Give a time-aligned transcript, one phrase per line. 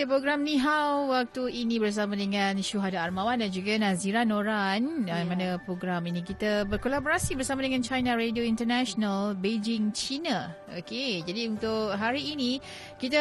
[0.00, 5.04] Okey, program Ni Hao waktu ini bersama dengan Syuhada Armawan dan juga Nazira Noran.
[5.04, 5.28] Yeah.
[5.28, 10.56] Mana program ini kita berkolaborasi bersama dengan China Radio International Beijing, China.
[10.72, 12.64] Okey, jadi untuk hari ini
[12.96, 13.20] kita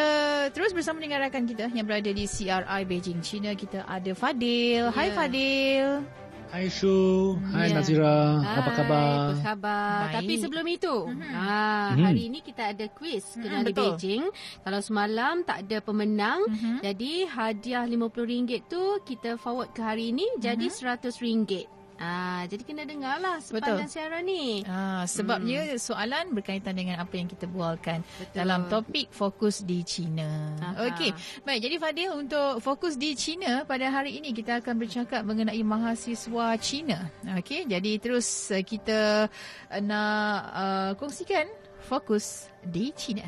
[0.56, 3.52] terus bersama dengan rakan kita yang berada di CRI Beijing, China.
[3.60, 4.88] Kita ada Fadil.
[4.88, 4.96] Yeah.
[4.96, 6.08] Hai Fadil.
[6.50, 7.78] Hai Shu, hai ya.
[7.78, 9.06] Nazira, hai, apa khabar?
[9.06, 9.98] Apa khabar?
[10.02, 10.16] Baik.
[10.18, 11.30] Tapi sebelum itu, mm-hmm.
[11.38, 11.62] ha,
[11.94, 12.06] mm-hmm.
[12.10, 14.24] hari ini kita ada kuis kenali mm-hmm, Beijing.
[14.66, 16.82] Kalau semalam tak ada pemenang, mm-hmm.
[16.82, 20.42] jadi hadiah RM50 tu kita forward ke hari ini mm-hmm.
[20.42, 21.79] jadi RM100.
[22.00, 23.92] Ah, jadi kena dengarlah sepanjang Betul.
[23.92, 24.64] siaran ni.
[24.64, 25.84] Ah, sebabnya hmm.
[25.84, 28.36] soalan berkaitan dengan apa yang kita bualkan Betul.
[28.40, 30.56] dalam topik fokus di China.
[30.80, 31.12] Okey.
[31.44, 36.56] Baik, jadi Fadil untuk fokus di China pada hari ini kita akan bercakap mengenai mahasiswa
[36.64, 37.12] China.
[37.36, 39.28] Okey, jadi terus uh, kita
[39.68, 41.52] uh, nak uh, kongsikan
[41.84, 43.28] fokus di China.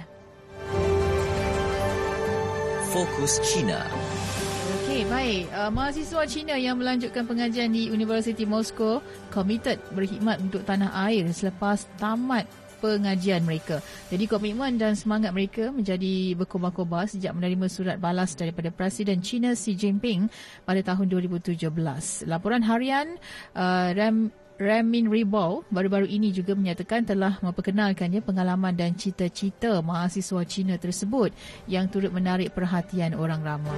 [2.96, 3.84] Fokus China.
[4.92, 5.48] Okey, baik.
[5.56, 9.00] Uh, mahasiswa Cina yang melanjutkan pengajian di University Moscow
[9.32, 12.44] committed berkhidmat untuk tanah air selepas tamat
[12.84, 13.80] pengajian mereka.
[14.12, 19.80] Jadi komitmen dan semangat mereka menjadi berkobar-kobar sejak menerima surat balas daripada Presiden China Xi
[19.80, 20.28] Jinping
[20.68, 21.72] pada tahun 2017.
[22.28, 23.16] Laporan harian
[23.56, 24.28] uh, Ram
[24.62, 31.34] Ramin Ribau baru-baru ini juga menyatakan telah memperkenalkannya pengalaman dan cita-cita mahasiswa Cina tersebut
[31.66, 33.74] yang turut menarik perhatian orang ramai.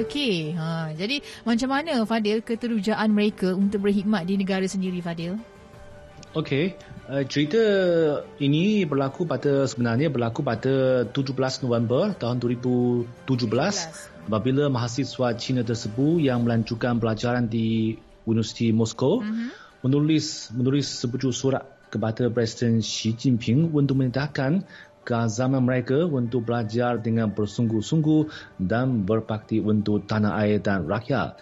[0.00, 5.36] Okey, ha, jadi macam mana Fadil keterujaan mereka untuk berkhidmat di negara sendiri Fadil?
[6.32, 6.80] Okey,
[7.12, 7.60] uh, cerita
[8.40, 13.28] ini berlaku pada sebenarnya berlaku pada 17 November tahun 2017
[14.32, 21.64] apabila mahasiswa Cina tersebut yang melanjutkan pelajaran di Universiti Moskow uh-huh menulis menulis sebuah surat
[21.92, 24.64] kepada Presiden Xi Jinping untuk menyatakan
[25.02, 28.30] keazaman mereka untuk belajar dengan bersungguh-sungguh
[28.62, 31.36] dan berbakti untuk tanah air dan rakyat.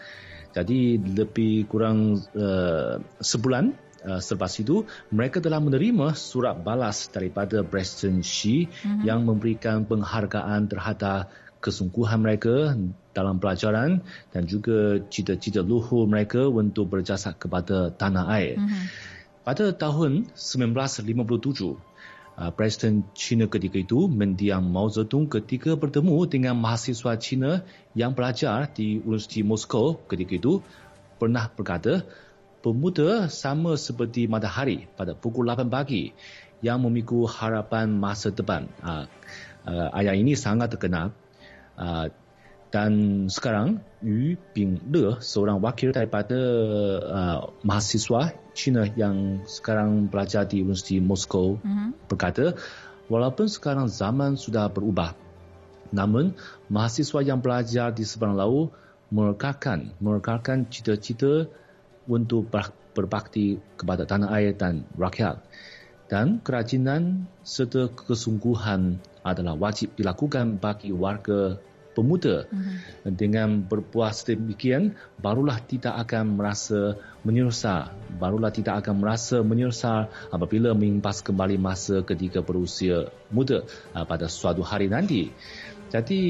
[0.51, 3.71] Jadi lebih kurang uh, sebulan
[4.03, 4.83] uh, selepas itu
[5.15, 9.07] mereka telah menerima surat balas daripada Presiden Xi mm-hmm.
[9.07, 11.31] yang memberikan penghargaan terhadap
[11.61, 12.73] kesungguhan mereka
[13.13, 14.01] dalam pelajaran
[14.33, 18.57] dan juga cita-cita luhur mereka untuk berjasa kepada tanah air.
[18.57, 18.85] Mm-hmm.
[19.45, 21.77] Pada tahun 1957,
[22.41, 27.61] uh, Presiden China ketika itu mendiang Mao Zedong ketika bertemu dengan mahasiswa China
[27.93, 30.65] yang belajar di Universiti Moskow ketika itu
[31.21, 32.09] pernah berkata,
[32.65, 36.13] pemuda sama seperti matahari pada pukul 8 pagi
[36.61, 38.69] yang memikul harapan masa depan.
[38.81, 39.05] Uh,
[39.65, 41.13] uh, ayat ini sangat terkenal
[41.81, 42.07] uh,
[42.71, 46.39] dan sekarang Yu Bingde seorang wakil daripada
[47.03, 51.91] uh, mahasiswa China yang sekarang belajar di Universiti Moskow uh-huh.
[52.07, 52.55] berkata
[53.11, 55.19] walaupun sekarang zaman sudah berubah
[55.91, 56.39] namun
[56.71, 58.71] mahasiswa yang belajar di seberang laut
[59.11, 61.51] merekalkan merekalkan cita-cita
[62.07, 62.47] untuk
[62.95, 65.43] berbakti kepada tanah air dan rakyat
[66.07, 71.59] dan kerajinan serta kesungguhan adalah wajib dilakukan bagi warga
[71.95, 72.47] pemuda.
[72.47, 73.13] Uh-huh.
[73.13, 76.97] dengan berpuas demikian barulah tidak akan merasa
[77.27, 77.93] menyusah.
[78.17, 84.63] Barulah tidak akan merasa menyusah apabila mengimpas kembali masa ketika berusia muda uh, pada suatu
[84.63, 85.35] hari nanti.
[85.91, 86.21] Jadi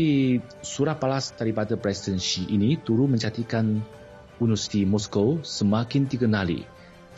[0.64, 3.84] surat balas daripada Presiden Xi ini turut menjadikan
[4.40, 6.64] Universiti Moskow semakin dikenali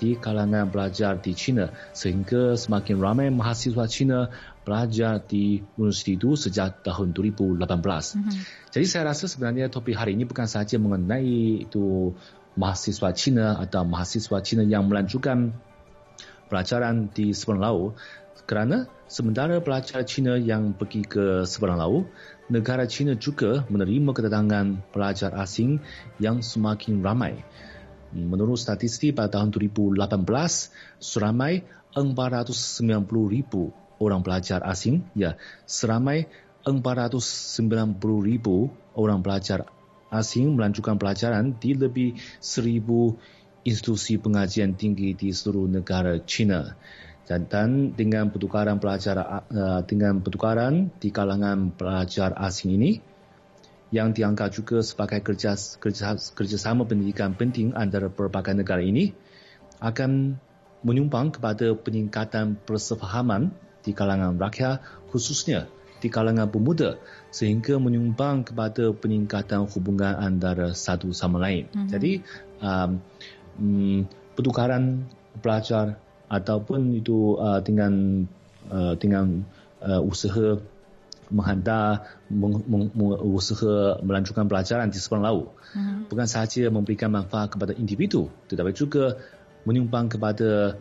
[0.03, 4.27] di kalangan pelajar di China sehingga semakin ramai mahasiswa China
[4.63, 7.59] belajar di universiti itu sejak tahun 2018.
[7.67, 8.33] Mm-hmm.
[8.71, 12.15] Jadi saya rasa sebenarnya topik hari ini bukan sahaja mengenai itu
[12.55, 15.57] mahasiswa China atau mahasiswa China yang melanjutkan
[16.47, 17.91] pelajaran di seberang laut
[18.45, 22.11] kerana sementara pelajar China yang pergi ke seberang laut,
[22.51, 25.79] negara China juga menerima kedatangan pelajar asing
[26.19, 27.39] yang semakin ramai.
[28.13, 29.97] Menurut statistik pada tahun 2018,
[31.01, 31.65] seramai
[31.97, 36.27] 490,000 orang pelajar asing, ya, seramai
[36.67, 37.95] 490,000
[38.99, 39.71] orang pelajar
[40.11, 42.83] asing melanjutkan pelajaran di lebih 1,000
[43.63, 46.75] institusi pengajian tinggi di seluruh negara China.
[47.33, 49.47] Dan, dengan pertukaran pelajar
[49.89, 53.01] dengan pertukaran di kalangan pelajar asing ini,
[53.89, 59.17] yang dianggap juga sebagai kerja, kerja, kerjasama pendidikan penting antara berbagai negara ini,
[59.81, 60.37] akan
[60.85, 64.81] menyumbang kepada peningkatan persefahaman di kalangan rakyat
[65.11, 65.67] khususnya
[66.03, 66.99] di kalangan pemuda
[67.31, 71.71] sehingga menyumbang kepada peningkatan hubungan antara satu sama lain.
[71.71, 71.89] Mm-hmm.
[71.95, 72.13] Jadi
[72.59, 72.91] um,
[73.63, 73.99] um,
[74.35, 75.07] pertukaran
[75.39, 78.27] pelajar ataupun itu uh, dengan
[78.67, 79.47] uh, dengan
[79.79, 80.59] uh, usaha
[81.33, 86.13] menghantar meng, meng, meng, usaha melanjutkan pelajaran di seberang laut mm-hmm.
[86.13, 89.17] bukan sahaja memberikan manfaat kepada individu tetapi juga
[89.65, 90.77] menyumbang kepada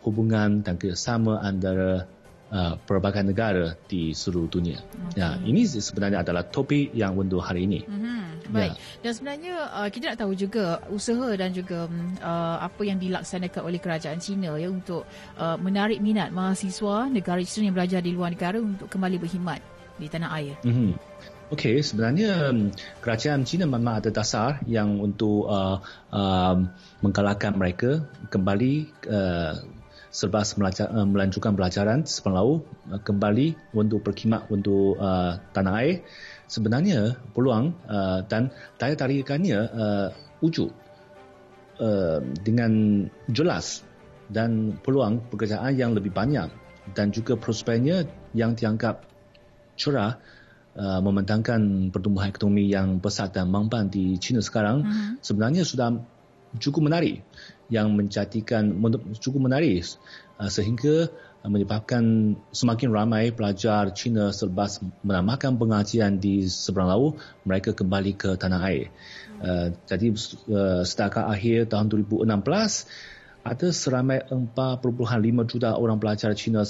[0.00, 2.08] hubungan dan kerjasama antara
[2.50, 4.78] uh, pelbagai negara di seluruh dunia.
[5.10, 5.22] Okay.
[5.22, 7.86] Ya, ini sebenarnya adalah topik yang untuk hari ini.
[7.86, 8.20] Mm-hmm.
[8.50, 8.72] Baik.
[8.74, 8.78] Ya.
[9.06, 11.86] Dan sebenarnya uh, kita nak tahu juga usaha dan juga
[12.20, 15.06] uh, apa yang dilaksanakan oleh kerajaan China ya untuk
[15.38, 19.60] uh, menarik minat mahasiswa negara China yang belajar di luar negara untuk kembali berkhidmat
[19.96, 20.54] di tanah air.
[20.66, 20.90] Mm-hmm.
[21.50, 22.70] Okey, sebenarnya um,
[23.02, 25.82] kerajaan China memang ada dasar yang untuk uh,
[26.14, 26.56] uh,
[27.02, 29.58] menggalakkan mereka kembali uh,
[30.10, 36.02] selepas melajar, uh, melanjutkan pelajaran sepanjang uh, kembali untuk berkhidmat untuk uh, tanah air
[36.50, 40.08] sebenarnya peluang uh, dan daya tarikannya uh,
[40.42, 40.74] wujud
[41.78, 43.86] uh, dengan jelas
[44.26, 46.50] dan peluang pekerjaan yang lebih banyak
[46.90, 49.06] dan juga prospeknya yang dianggap
[49.78, 50.18] cerah
[50.74, 55.22] uh, membentangkan pertumbuhan ekonomi yang besar dan mampan di China sekarang uh-huh.
[55.22, 56.02] sebenarnya sudah
[56.58, 57.22] cukup menarik
[57.70, 58.74] yang menjadikan
[59.16, 59.86] cukup menarik
[60.36, 61.08] uh, sehingga
[61.40, 67.12] uh, menyebabkan semakin ramai pelajar Cina selepas menambahkan pengajian di seberang laut
[67.46, 68.90] mereka kembali ke tanah air.
[69.40, 70.12] Uh, jadi
[70.84, 72.28] setakat akhir tahun 2016
[73.40, 74.84] ada seramai 4.5
[75.48, 76.60] juta orang pelajar Cina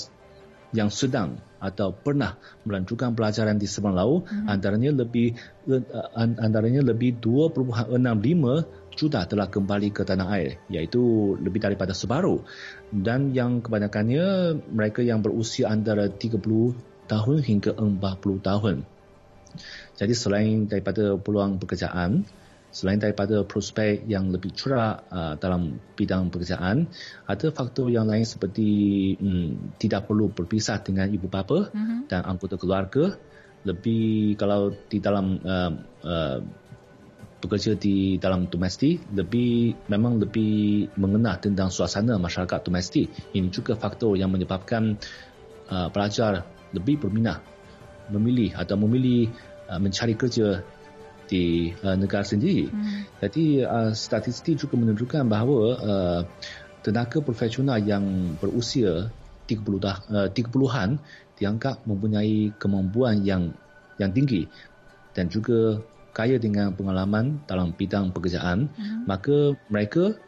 [0.70, 4.48] yang sedang atau pernah melanjutkan pelajaran di seberang laut mm-hmm.
[4.48, 5.36] antaranya lebih
[5.68, 12.42] uh, antaranya lebih 2.65 juta telah kembali ke tanah air iaitu lebih daripada separuh
[12.90, 16.40] dan yang kebanyakannya mereka yang berusia antara 30
[17.10, 17.98] tahun hingga 40
[18.38, 18.76] tahun.
[19.98, 22.22] Jadi selain daripada peluang pekerjaan,
[22.70, 26.86] selain daripada prospek yang lebih cerah uh, dalam bidang pekerjaan,
[27.26, 28.68] ada faktor yang lain seperti
[29.18, 32.06] um, tidak perlu berpisah dengan ibu bapa uh-huh.
[32.06, 33.18] dan anggota keluarga.
[33.60, 35.72] Lebih kalau di dalam uh,
[36.06, 36.38] uh,
[37.40, 43.08] bekerja di dalam domestik lebih memang lebih mengenal tentang suasana masyarakat domestik.
[43.32, 44.96] Ini juga faktor yang menyebabkan
[45.72, 47.40] uh, pelajar lebih berminat
[48.12, 49.32] memilih atau memilih
[49.68, 50.60] uh, mencari kerja
[51.30, 52.66] di uh, negara sendiri.
[52.66, 53.06] Hmm.
[53.22, 56.20] Jadi uh, statistik juga menunjukkan bahawa uh,
[56.82, 59.14] tenaga profesional yang berusia
[59.46, 60.98] 30 dah, uh, 30-an
[61.38, 63.54] dianggap mempunyai kemampuan yang
[63.96, 64.50] yang tinggi
[65.14, 65.78] dan juga
[66.10, 69.06] kaya dengan pengalaman dalam bidang pekerjaan, hmm.
[69.06, 70.18] maka mereka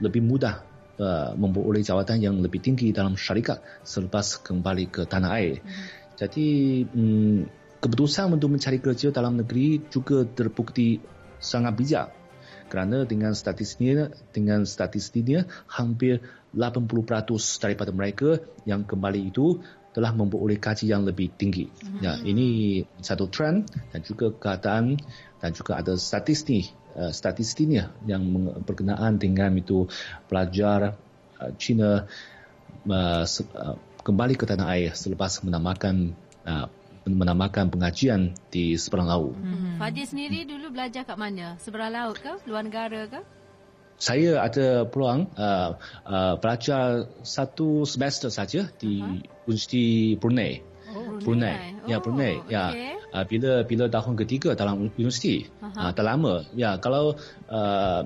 [0.00, 0.64] lebih mudah
[0.96, 5.60] uh, memperoleh jawatan yang lebih tinggi dalam syarikat selepas kembali ke tanah air.
[5.60, 5.84] Hmm.
[6.18, 6.46] Jadi
[6.96, 7.46] um,
[7.78, 10.98] keputusan untuk mencari kerja dalam negeri juga terbukti
[11.38, 12.08] sangat bijak
[12.68, 16.20] kerana dengan statistiknya dengan statistiknya hampir
[16.52, 16.84] 80%
[17.64, 19.64] daripada mereka yang kembali itu
[19.96, 21.66] telah memperoleh kaji yang lebih tinggi.
[21.66, 22.04] Hmm.
[22.04, 25.00] Ya, ini satu trend dan juga keadaan
[25.40, 28.22] dan juga ada statistik uh, statistiknya yang
[28.62, 29.88] berkenaan dengan itu
[30.28, 30.94] pelajar
[31.40, 32.04] uh, China
[32.86, 36.14] uh, uh, kembali ke tanah air selepas menamakan
[36.46, 36.68] uh,
[37.14, 39.34] menamakan pengajian di seberang laut.
[39.38, 39.80] Hmm.
[39.80, 41.56] Fadil sendiri dulu belajar kat mana?
[41.62, 42.36] Seberang laut ke?
[42.44, 43.20] Luar negara ke?
[43.98, 45.74] saya ada peluang uh,
[46.06, 49.50] uh, belajar satu semester saja di uh-huh.
[49.50, 50.62] Universiti Brunei.
[50.94, 51.52] Oh, Brunei.
[51.52, 52.34] Ya, oh, ya, Brunei.
[52.44, 52.54] Okay.
[52.54, 52.64] Ya.
[53.08, 55.48] Uh, bila bila tahun ketiga dalam universiti.
[55.60, 55.72] Uh-huh.
[55.76, 56.34] Uh, dah lama.
[56.52, 57.16] Ya, kalau
[57.48, 58.00] uh,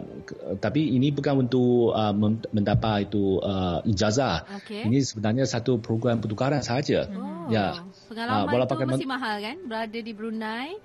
[0.58, 2.14] tapi ini bukan untuk uh,
[2.50, 4.46] mendapat itu uh, ijazah.
[4.62, 4.86] Okay.
[4.86, 7.06] Ini sebenarnya satu program pertukaran saja.
[7.10, 7.50] Oh.
[7.50, 7.82] Ya.
[8.10, 9.56] Pengalaman uh, itu masih mahal kan?
[9.66, 10.78] Berada di Brunei.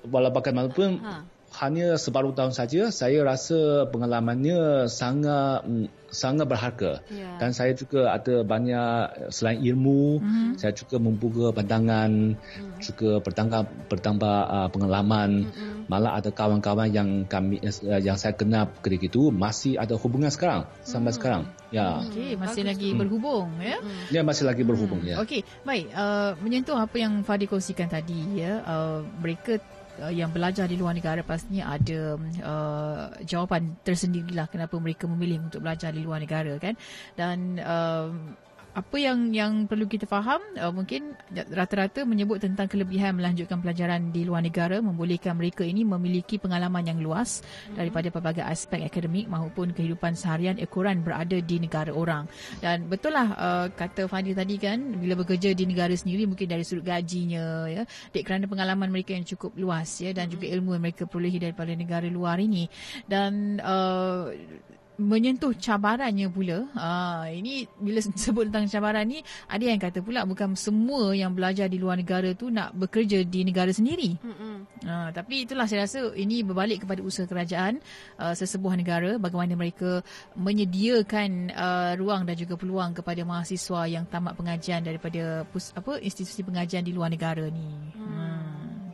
[0.00, 7.38] Walau bagaimanapun uh-huh hanya separuh tahun saja saya rasa pengalamannya sangat mm, sangat berharga yeah.
[7.38, 10.50] dan saya juga ada banyak selain ilmu mm-hmm.
[10.58, 12.78] saya juga membuka pandangan mm-hmm.
[12.82, 15.86] juga bertambah bertambah uh, pengalaman mm-hmm.
[15.86, 20.66] malah ada kawan-kawan yang kami uh, yang saya kenal ketika itu masih ada hubungan sekarang
[20.82, 21.16] sampai mm-hmm.
[21.18, 22.70] sekarang ya okey masih Bagus.
[22.74, 22.98] lagi mm.
[22.98, 24.02] berhubung ya mm.
[24.10, 25.10] ya masih lagi berhubung mm.
[25.14, 29.62] ya okey baik uh, menyentuh apa yang Fadi kongsikan tadi ya uh, mereka
[30.00, 35.60] uh, yang belajar di luar negara pastinya ada uh, jawapan tersendirilah kenapa mereka memilih untuk
[35.62, 36.74] belajar di luar negara kan?
[37.14, 38.08] Dan uh,
[38.70, 44.22] apa yang yang perlu kita faham uh, mungkin rata-rata menyebut tentang kelebihan melanjutkan pelajaran di
[44.22, 47.74] luar negara membolehkan mereka ini memiliki pengalaman yang luas hmm.
[47.74, 52.30] daripada pelbagai aspek akademik maupun kehidupan seharian ekoran berada di negara orang
[52.62, 56.62] dan betul lah uh, kata Fadil tadi kan bila bekerja di negara sendiri mungkin dari
[56.62, 57.82] sudut gajinya ya
[58.14, 60.54] dek kerana pengalaman mereka yang cukup luas ya dan juga hmm.
[60.62, 62.70] ilmu yang mereka perolehi daripada negara luar ini
[63.10, 64.30] dan uh,
[65.00, 66.68] menyentuh cabarannya pula.
[66.76, 71.66] Ha, ini bila sebut tentang cabaran ni, ada yang kata pula bukan semua yang belajar
[71.72, 74.20] di luar negara tu nak bekerja di negara sendiri.
[74.84, 77.80] Ha, tapi itulah saya rasa ini berbalik kepada usaha kerajaan
[78.20, 80.04] uh, sesebuah negara bagaimana mereka
[80.36, 86.44] menyediakan uh, ruang dan juga peluang kepada mahasiswa yang tamat pengajian daripada pus, apa institusi
[86.44, 87.68] pengajian di luar negara ni.
[87.96, 88.04] Hmm.
[88.04, 88.40] hmm.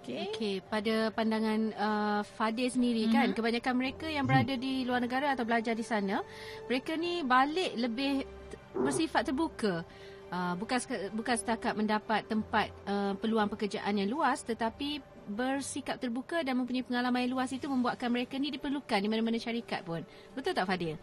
[0.07, 0.31] Okey.
[0.31, 3.19] Okey, pada pandangan uh, Fadil sendiri mm-hmm.
[3.19, 6.23] kan, kebanyakan mereka yang berada di luar negara atau belajar di sana,
[6.71, 8.23] mereka ni balik lebih
[8.71, 9.83] bersifat terbuka.
[10.31, 10.79] Uh, bukan
[11.15, 17.27] bukan setakat mendapat tempat uh, peluang pekerjaan yang luas tetapi bersikap terbuka dan mempunyai pengalaman
[17.27, 20.07] yang luas itu membuatkan mereka ni diperlukan di mana-mana syarikat pun.
[20.35, 20.99] Betul tak Fadil?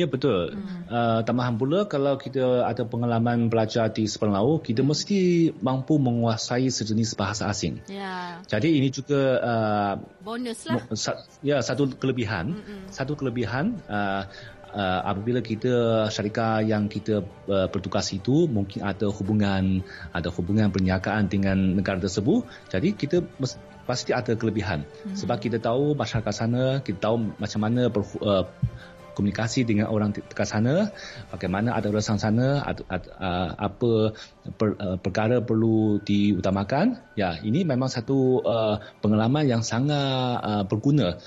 [0.00, 0.56] Ya betul.
[0.56, 0.88] Hmm.
[0.88, 6.72] Uh, tambahan pula kalau kita ada pengalaman belajar di sepanjang laut, kita mesti mampu menguasai
[6.72, 7.84] sejenis bahasa asing.
[7.84, 8.40] Ya.
[8.48, 10.80] Jadi ini juga uh, bonus lah.
[11.44, 12.56] Ya satu kelebihan.
[12.56, 12.88] Hmm.
[12.88, 14.24] Satu kelebihan uh,
[14.72, 19.84] uh, apabila kita syarikat yang kita uh, bertugas itu mungkin ada hubungan
[20.16, 22.46] ada hubungan perniagaan dengan negara tersebut.
[22.72, 23.20] Jadi kita
[23.84, 24.86] pasti ada kelebihan.
[24.86, 25.16] Hmm.
[25.18, 28.46] Sebab kita tahu masyarakat sana, kita tahu macam mana ber, uh,
[29.12, 30.94] komunikasi dengan orang dekat sana,
[31.34, 33.90] bagaimana ada orang sana, ada, ada, uh, apa
[34.56, 37.00] per, uh, perkara perlu diutamakan.
[37.18, 41.20] Ya, ini memang satu uh, pengalaman yang sangat uh, berguna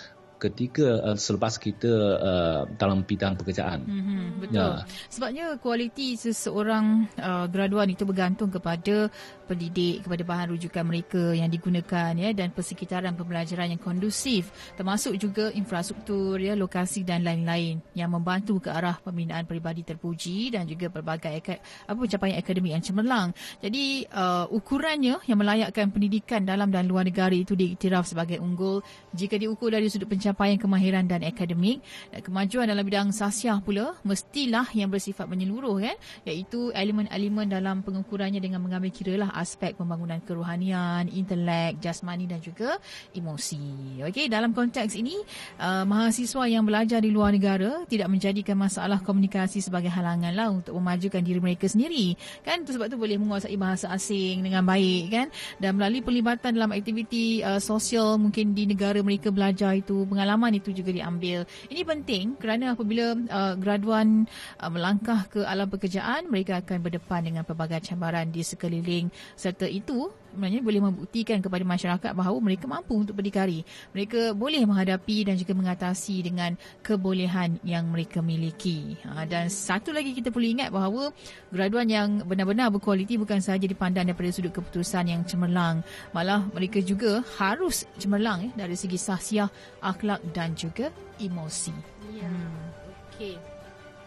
[0.44, 3.88] ketika uh, selepas kita uh, dalam bidang pekerjaan.
[3.88, 4.60] Mm-hmm, betul.
[4.60, 4.84] Ya.
[5.08, 9.08] Sebabnya kualiti seseorang uh, graduan itu bergantung kepada
[9.48, 15.54] pendidik, kepada bahan rujukan mereka yang digunakan ya dan persekitaran pembelajaran yang kondusif termasuk juga
[15.54, 21.62] infrastruktur ya lokasi dan lain-lain yang membantu ke arah pembinaan peribadi terpuji dan juga pelbagai
[21.88, 23.30] apa pencapaian akademik yang cemerlang.
[23.62, 28.82] Jadi uh, ukurannya yang melayakkan pendidikan dalam dan luar negara itu diiktiraf sebagai unggul
[29.14, 33.94] jika diukur dari sudut pencapaian pencapaian kemahiran dan akademik dan kemajuan dalam bidang sasiah pula
[34.02, 40.18] mestilah yang bersifat menyeluruh kan iaitu elemen-elemen dalam pengukurannya dengan mengambil kira lah aspek pembangunan
[40.26, 42.82] kerohanian, intelek, jasmani dan juga
[43.14, 44.02] emosi.
[44.10, 45.16] Okey, dalam konteks ini
[45.62, 50.74] uh, mahasiswa yang belajar di luar negara tidak menjadikan masalah komunikasi sebagai halangan lah untuk
[50.82, 52.18] memajukan diri mereka sendiri.
[52.42, 55.28] Kan itu sebab tu boleh menguasai bahasa asing dengan baik kan
[55.62, 60.70] dan melalui pelibatan dalam aktiviti uh, sosial mungkin di negara mereka belajar itu pengalaman itu
[60.70, 61.50] juga diambil.
[61.74, 64.30] Ini penting kerana apabila uh, graduan
[64.62, 70.14] uh, melangkah ke alam pekerjaan, mereka akan berdepan dengan pelbagai cabaran di sekeliling serta itu
[70.34, 73.62] sebenarnya boleh membuktikan kepada masyarakat bahawa mereka mampu untuk berdikari.
[73.94, 78.98] Mereka boleh menghadapi dan juga mengatasi dengan kebolehan yang mereka miliki.
[79.06, 81.12] Ha, dan satu lagi kita perlu ingat bahawa
[81.52, 85.84] graduan yang benar-benar berkualiti bukan sahaja dipandang daripada sudut keputusan yang cemerlang.
[86.16, 89.50] Malah mereka juga harus cemerlang ya, dari segi sahsiah,
[89.84, 91.74] akhlak akhlak dan juga emosi.
[92.18, 92.30] Ya.
[92.30, 92.70] Hmm.
[93.14, 93.53] Okey.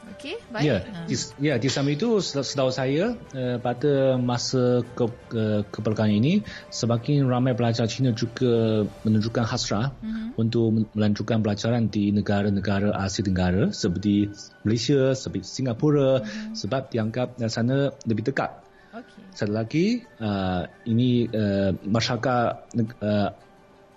[0.06, 0.62] Okey, baik.
[0.62, 1.02] Ya, ha.
[1.10, 5.42] di, ya di samping itu setahu saya uh, pada masa ke, ke,
[5.74, 10.38] kepelkan ini semakin ramai pelajar Cina juga menunjukkan hasrah uh-huh.
[10.38, 14.30] untuk melanjutkan pelajaran di negara-negara Asia Tenggara seperti
[14.62, 16.54] Malaysia, seperti Singapura uh-huh.
[16.54, 18.62] sebab dianggap di sana lebih dekat.
[18.94, 19.22] Okay.
[19.34, 23.28] Satu lagi, uh, ini uh, masyarakat uh,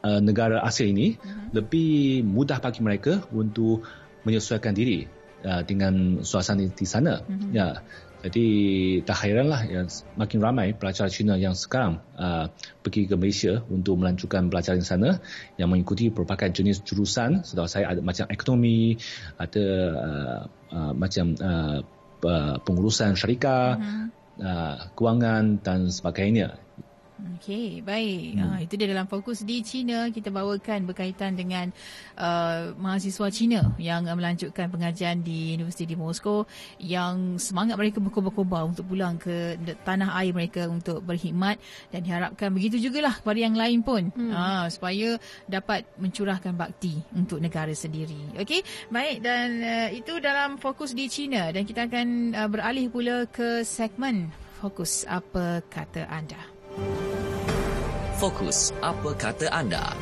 [0.03, 1.53] uh, negara Asia ini uh-huh.
[1.53, 3.85] lebih mudah bagi mereka untuk
[4.25, 7.23] menyesuaikan diri uh, dengan suasana di sana.
[7.23, 7.51] Uh-huh.
[7.51, 7.83] Ya.
[8.19, 8.47] Jadi
[9.07, 9.87] tak heranlah ya,
[10.19, 12.51] makin ramai pelajar Cina yang sekarang uh,
[12.83, 15.23] pergi ke Malaysia untuk melanjutkan pelajaran di sana
[15.55, 17.47] yang mengikuti berbagai jenis jurusan.
[17.47, 18.99] Setahu saya ada macam ekonomi,
[19.39, 19.65] ada
[19.95, 21.79] uh, uh, macam uh,
[22.59, 24.11] pengurusan syarikat, uh-huh.
[24.43, 26.59] uh, kewangan dan sebagainya.
[27.39, 28.39] Okey, baik.
[28.39, 28.43] Hmm.
[28.47, 31.71] Uh, itu dia dalam fokus di China kita bawakan berkaitan dengan
[32.15, 36.47] uh, mahasiswa China yang uh, melanjutkan pengajian di Universiti di Moskow
[36.79, 41.59] yang semangat mereka berkobar-kobar untuk pulang ke tanah air mereka untuk berkhidmat
[41.91, 44.31] dan diharapkan begitu jugalah kepada yang lain pun hmm.
[44.31, 48.35] uh, supaya dapat mencurahkan bakti untuk negara sendiri.
[48.39, 53.27] Okey, baik dan uh, itu dalam fokus di China dan kita akan uh, beralih pula
[53.27, 56.58] ke segmen fokus apa kata anda.
[58.19, 59.95] Fokus, apa kata anda?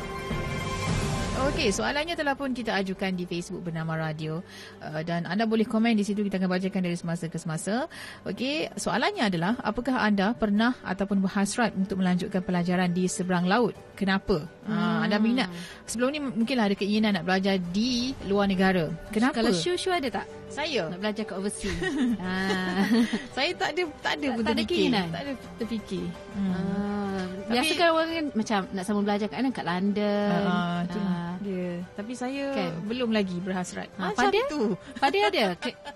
[1.38, 4.42] Okey, soalannya telah pun kita ajukan di Facebook bernama Radio
[4.82, 7.86] uh, dan anda boleh komen di situ kita akan bacakan dari semasa ke semasa.
[8.26, 13.78] Okey, soalannya adalah apakah anda pernah ataupun berhasrat untuk melanjutkan pelajaran di seberang laut?
[13.94, 14.50] Kenapa?
[14.68, 14.76] Hmm.
[14.76, 15.48] Uh, anda minat
[15.88, 18.92] sebelum ni mungkinlah ada keinginan nak belajar di luar negara.
[19.08, 19.40] Kenapa?
[19.40, 20.26] Kalau Shu-Shu ada tak?
[20.52, 21.80] Saya nak belajar ke overseas.
[22.20, 22.32] ha.
[23.36, 25.06] Saya tak ada tak ada pun tak, tak ada keinginan.
[25.08, 26.06] Tak ada terfikir.
[26.36, 26.52] Hmm.
[26.52, 30.40] Uh, biasa kan orang kan macam nak sambung belajar kat mana kat London.
[30.44, 31.68] Uh, uh, dia.
[31.96, 32.70] Tapi saya kan?
[32.84, 33.88] belum lagi berhasrat.
[33.96, 34.46] Ha, Macam Fadil?
[34.50, 34.62] tu.
[34.98, 35.44] Fadil ada?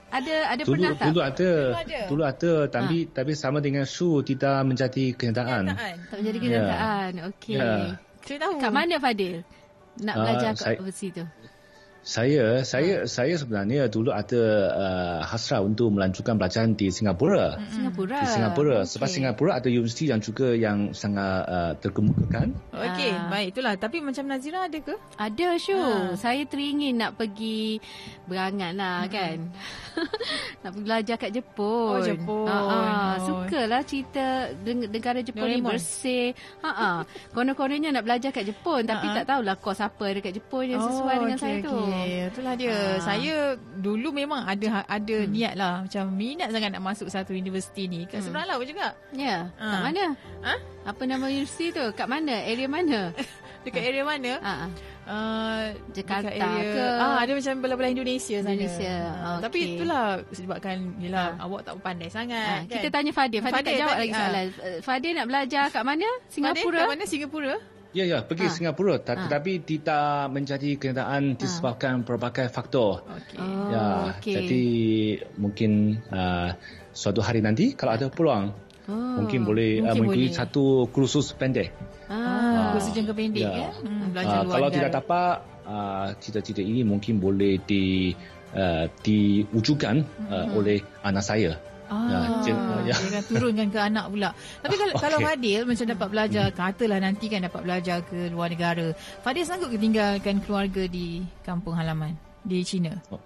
[0.09, 1.07] ada ada dulu, pernah tak?
[1.11, 1.51] Dulu ada.
[1.53, 2.01] Dulu ada.
[2.09, 3.11] Dulu ada tapi ha.
[3.13, 5.65] tapi sama dengan Su tidak menjadi kenyataan.
[5.69, 5.97] kenyataan.
[6.09, 6.43] Tak menjadi ya.
[6.43, 7.11] kenyataan.
[7.13, 7.29] Yeah.
[7.29, 7.57] Okey.
[7.59, 8.12] Yeah.
[8.23, 8.55] Saya tahu.
[8.63, 9.43] Kat mana Fadil?
[10.01, 11.25] Nak belajar uh, kat saya, overseas tu?
[12.03, 13.07] Saya saya ha.
[13.07, 14.43] saya sebenarnya dulu ada
[14.75, 17.63] uh, hasrat untuk melanjutkan pelajaran di Singapura.
[17.71, 18.19] Singapura.
[18.19, 18.79] Di Singapura.
[18.83, 18.91] Okay.
[18.91, 22.59] Sebab Singapura ada universiti yang juga yang sangat uh, terkemukakan.
[22.75, 23.31] Okey, ha.
[23.31, 23.79] baik itulah.
[23.79, 24.99] Tapi macam Nazira ada ke?
[25.15, 25.79] Ada, Syu.
[25.79, 26.19] Ha.
[26.19, 27.79] Saya teringin nak pergi
[28.27, 29.13] berangan lah hmm.
[29.15, 29.37] kan.
[30.67, 31.95] nak pergi belajar kat Jepun.
[31.95, 32.51] Oh, Jepun.
[32.51, 32.79] Ha, ha.
[32.83, 33.15] Oh.
[33.47, 35.71] Sukalah cerita negara Jepun Doraemon.
[35.71, 36.35] ni bersih.
[36.67, 36.91] Ha, ha.
[37.31, 38.83] Konon-kononnya nak belajar kat Jepun.
[38.91, 39.23] Tapi ha.
[39.23, 41.92] tak tahulah kos apa dekat Jepun yang sesuai oh, dengan okay, saya tu.
[41.93, 42.73] Okay, itulah dia.
[42.73, 43.01] Ha.
[43.05, 43.35] Saya
[43.77, 45.29] dulu memang ada ada hmm.
[45.29, 45.75] niat lah.
[45.85, 48.09] Macam minat sangat nak masuk satu universiti ni.
[48.09, 48.27] Kat hmm.
[48.29, 48.97] seberang laut juga.
[49.13, 49.27] Ya.
[49.27, 49.41] Yeah.
[49.61, 49.67] Ha.
[49.69, 50.05] Kat mana?
[50.43, 50.55] Ha?
[50.83, 51.85] Apa nama universiti tu?
[51.95, 52.35] Kat mana?
[52.43, 53.01] Area mana?
[53.65, 54.33] dekat area mana?
[54.43, 54.55] Ha.
[55.03, 56.87] Uh, Jakarta area, ke?
[57.03, 58.55] Ah, ada macam belah-belah Indonesia sana.
[58.55, 58.95] Indonesia.
[59.11, 59.41] Okay.
[59.43, 61.43] Tapi itulah sebabkan yelah ha.
[61.47, 62.47] awak tak pandai sangat.
[62.47, 62.59] Ha.
[62.67, 62.79] Kan?
[62.79, 63.41] Kita tanya Fadil.
[63.43, 64.47] Fadil, Fadil tak jawab tadi, lagi soalan.
[64.47, 64.69] Ha.
[64.83, 66.09] Fadil nak belajar kat mana?
[66.31, 66.63] Singapura.
[66.63, 67.05] Fadil kat mana?
[67.07, 67.55] Singapura.
[67.93, 68.53] Ya, ya, pergi ha.
[68.53, 69.05] Singapura ha.
[69.05, 72.05] tetapi tidak menjadi kenyataan disebabkan ha.
[72.09, 73.05] pelbagai faktor.
[73.05, 73.37] Okay.
[73.37, 73.85] Oh, ya,
[74.17, 74.35] okay.
[74.41, 74.65] jadi
[75.37, 76.57] mungkin uh,
[76.97, 78.57] suatu hari nanti kalau ada peluang
[78.89, 81.73] oh, mungkin boleh uh, mungkin satu kursus pendek.
[82.09, 83.69] Ah, uh, kursus jangka pendek ya.
[83.69, 83.71] ya?
[83.77, 85.35] Hmm, belajar uh, kalau tidak dapat
[85.69, 88.17] uh, cita-cita ini mungkin boleh di
[88.57, 89.97] uh, diwujudkan
[90.33, 90.57] uh, hmm.
[90.57, 91.61] oleh anak saya.
[91.93, 92.57] Ah, ya,
[92.89, 92.97] ya.
[92.97, 94.31] dia akan turunkan ke anak pula.
[94.65, 95.03] Tapi kalau okay.
[95.05, 96.57] kalau Fadil macam dapat belajar, hmm.
[96.57, 98.87] katalah nanti kan dapat belajar ke luar negara.
[99.21, 102.97] Fadil sanggup ke tinggalkan keluarga di kampung halaman di China?
[103.13, 103.21] Oh,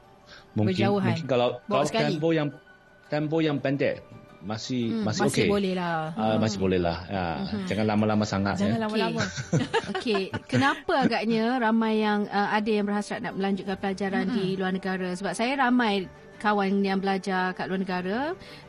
[0.59, 1.15] mungkin, Berjauhan.
[1.15, 2.49] Mungkin kalau kalau tempoh yang
[3.07, 4.03] tempoh yang pendek
[4.47, 5.49] masih hmm, masih, masih okay.
[5.51, 6.15] boleh lah.
[6.15, 6.99] Uh, masih boleh lah.
[7.11, 7.25] Ya.
[7.43, 7.67] Hmm.
[7.67, 8.55] Jangan lama-lama sangat.
[8.63, 8.85] Jangan ya.
[8.87, 9.23] lama-lama.
[9.97, 10.31] Okey.
[10.47, 14.35] Kenapa agaknya ramai yang uh, ada yang berhasrat nak melanjutkan pelajaran hmm.
[14.39, 15.09] di luar negara?
[15.19, 16.07] Sebab saya ramai
[16.39, 18.19] kawan yang belajar kat luar negara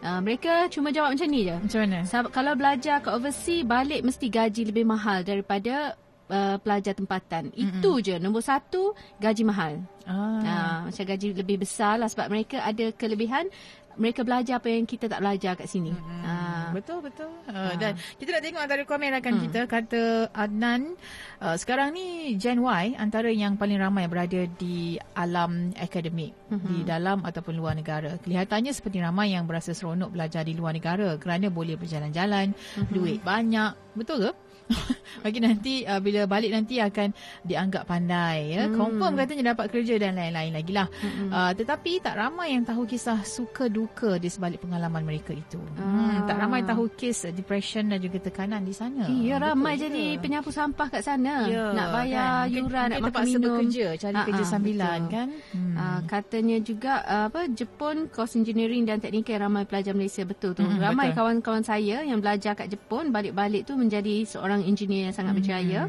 [0.03, 1.56] uh, mereka cuma jawab macam ni je.
[1.56, 1.99] Macam mana?
[2.08, 5.95] Sebab kalau belajar kat overseas balik mesti gaji lebih mahal daripada
[6.32, 7.51] uh, pelajar tempatan.
[7.51, 7.80] Mm-hmm.
[7.80, 8.15] itu je.
[8.19, 9.73] Nombor satu gaji mahal.
[10.08, 10.39] Ah.
[10.39, 13.51] uh, macam gaji lebih besar lah sebab mereka ada kelebihan
[13.97, 15.91] mereka belajar apa yang kita tak belajar kat sini.
[15.91, 16.23] Hmm.
[16.23, 16.69] Uh.
[16.77, 17.31] Betul betul.
[17.49, 19.43] Uh, dan kita nak tengok antara komen rakan hmm.
[19.49, 20.93] kita kata Adnan
[21.41, 26.67] uh, sekarang ni Gen Y antara yang paling ramai berada di alam akademik hmm.
[26.69, 28.21] di dalam ataupun luar negara.
[28.21, 32.91] Kelihatannya seperti ramai yang berasa seronok belajar di luar negara kerana boleh berjalan-jalan, hmm.
[32.93, 33.73] duit banyak.
[33.97, 34.31] Betul ke?
[35.25, 37.12] Bagi nanti uh, bila balik nanti akan
[37.43, 38.67] dianggap pandai ya.
[38.67, 38.75] Hmm.
[38.75, 40.88] Confirm katanya dapat kerja dan lain-lain lagi lah.
[40.99, 41.30] Hmm.
[41.32, 45.60] Uh, tetapi tak ramai yang tahu kisah suka duka di sebalik pengalaman mereka itu.
[45.80, 46.27] Hmm.
[46.27, 49.08] Tak ramai tahu kes depression dan juga tekanan di sana.
[49.08, 50.19] Ya ramai betul jadi ke?
[50.21, 51.47] penyapu sampah kat sana.
[51.47, 52.53] Ya, nak bayar kan?
[52.53, 53.41] yuran, nak makan minum.
[53.43, 55.13] bekerja, cari Ha-ha, kerja sambilan betul.
[55.13, 55.27] kan.
[55.56, 55.75] Hmm.
[55.77, 60.65] Uh, katanya juga uh, apa Jepun course engineering dan teknik ramai pelajar Malaysia betul tu.
[60.65, 61.17] Hmm, ramai betul.
[61.23, 65.39] kawan-kawan saya yang belajar kat Jepun balik-balik tu menjadi seorang seorang engineer yang sangat hmm.
[65.45, 65.81] berjaya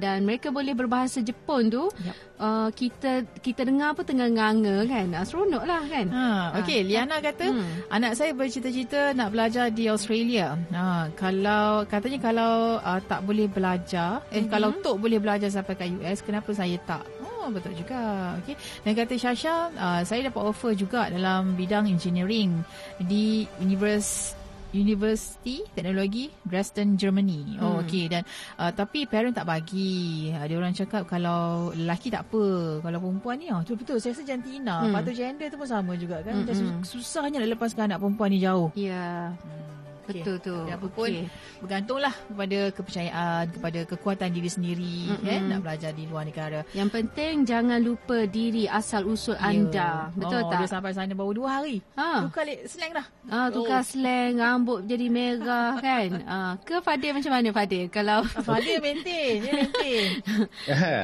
[0.00, 2.16] dan mereka boleh berbahasa Jepun tu yep.
[2.40, 6.24] uh, kita kita dengar apa tengah nganga kan uh, seronok lah kan ha,
[6.64, 7.92] okey uh, Liana kata hmm.
[7.92, 14.24] anak saya bercita-cita nak belajar di Australia ha, kalau katanya kalau uh, tak boleh belajar
[14.32, 14.50] eh hmm.
[14.50, 17.04] kalau Tok boleh belajar sampai ke US kenapa saya tak
[17.46, 18.34] Oh betul juga.
[18.42, 18.58] Okey.
[18.82, 22.58] Dan kata Shasha, uh, saya dapat offer juga dalam bidang engineering
[22.98, 24.34] di University
[24.74, 27.58] University Teknologi Dresden Germany.
[27.62, 27.82] Oh hmm.
[27.86, 28.22] okey dan
[28.58, 30.30] uh, tapi parent tak bagi.
[30.34, 34.16] Ada uh, orang cakap kalau lelaki tak apa, kalau perempuan ni ah betul betul saya
[34.16, 34.86] rasa jantina.
[34.86, 34.94] Hmm.
[34.94, 36.42] Patut gender tu pun sama juga kan.
[36.42, 36.48] Hmm.
[36.48, 36.82] hmm.
[36.82, 38.70] Susahnya nak lepaskan anak perempuan ni jauh.
[38.74, 38.90] Ya.
[38.90, 39.22] Yeah.
[39.38, 39.66] Hmm.
[40.06, 40.22] Okay.
[40.22, 40.56] Betul tu.
[40.70, 41.26] Ya, apa pun okay.
[41.58, 45.26] bergantunglah kepada kepercayaan, kepada kekuatan diri sendiri mm-hmm.
[45.26, 46.60] kan nak belajar di luar negara.
[46.70, 49.50] Yang penting jangan lupa diri asal usul yeah.
[49.50, 49.90] anda.
[50.14, 50.62] Betul oh, tak?
[50.62, 51.82] Dia sampai sana baru dua hari.
[51.98, 52.30] Ha.
[52.30, 53.06] Tukar slang dah.
[53.26, 53.86] Ah, tukar oh.
[53.86, 56.08] slang, rambut jadi merah kan.
[56.22, 57.90] Ah, ke Fadil macam mana Fadil?
[57.90, 60.06] Kalau Fadil maintain, dia maintain.
[60.70, 60.94] ha.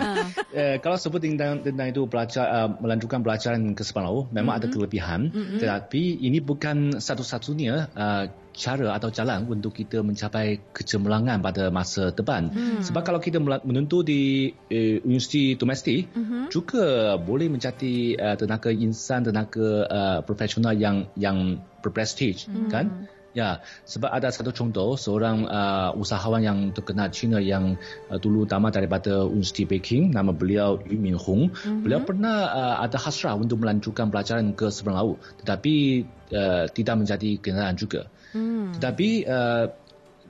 [0.54, 4.58] eh, kalau sebut tentang, tentang itu belajar uh, melanjutkan pelajaran ke Sepang memang mm-hmm.
[4.58, 5.20] ada kelebihan.
[5.30, 5.58] Mm-hmm.
[5.62, 12.52] Tetapi ini bukan satu-satunya uh, cara atau jalan untuk kita mencapai kecemerlangan pada masa depan.
[12.52, 12.80] Hmm.
[12.84, 16.52] Sebab kalau kita menentu di uh, universiti domestik, uh-huh.
[16.52, 22.68] juga boleh mencari uh, tenaga insan, tenaga uh, profesional yang yang berprestij, hmm.
[22.68, 23.08] kan?
[23.32, 27.80] Ya, sebab ada satu contoh seorang uh, usahawan yang terkenal China yang
[28.12, 31.48] uh, dulu tamat daripada Universiti Peking, nama beliau Yu Minhong.
[31.48, 31.80] Mm-hmm.
[31.80, 37.40] Beliau pernah uh, ada hasrah untuk melanjutkan pelajaran ke seberang laut, tetapi uh, tidak menjadi
[37.40, 38.12] kenyataan juga.
[38.32, 38.80] Mm.
[38.80, 39.64] Tetapi uh,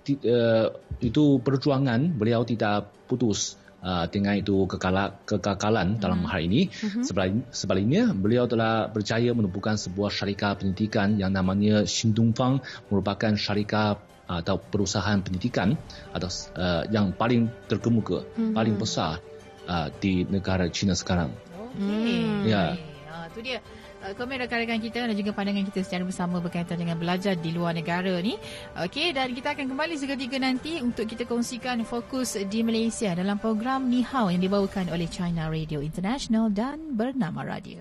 [0.02, 0.68] t- uh,
[1.02, 6.00] itu perjuangan beliau tidak putus uh, dengan itu kekala, kekakalan hmm.
[6.00, 6.70] dalam hal ini.
[6.70, 7.02] Hmm.
[7.50, 13.98] sebaliknya, beliau telah berjaya menumbuhkan sebuah syarikat pendidikan yang namanya Xindongfang merupakan syarikat
[14.30, 15.74] uh, atau perusahaan pendidikan
[16.14, 18.54] atau uh, yang paling terkemuka, hmm.
[18.54, 19.18] paling besar
[19.66, 21.34] uh, di negara China sekarang.
[21.58, 22.48] Okay.
[22.48, 22.78] Ya.
[23.10, 23.58] Uh, itu dia
[24.02, 27.72] uh, komen rakan-rakan kita dan juga pandangan kita secara bersama berkaitan dengan belajar di luar
[27.72, 28.34] negara ni.
[28.76, 33.86] Okey dan kita akan kembali seketika nanti untuk kita kongsikan fokus di Malaysia dalam program
[33.86, 37.80] Ni Hao yang dibawakan oleh China Radio International dan Bernama Radio.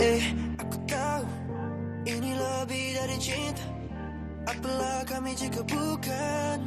[0.00, 0.49] Eh,
[4.48, 6.58] Apalah kami jika bukan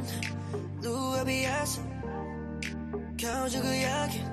[0.82, 1.80] luar biasa.
[3.18, 4.26] Kau juga yakin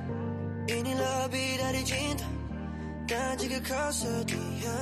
[0.70, 2.28] ini lebih dari cinta.
[3.10, 4.82] Dan jika kau sedia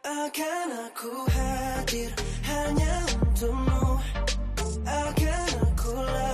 [0.00, 2.10] Akan aku hadir
[2.46, 3.98] hanya untukmu.
[4.86, 6.29] Akan aku lawan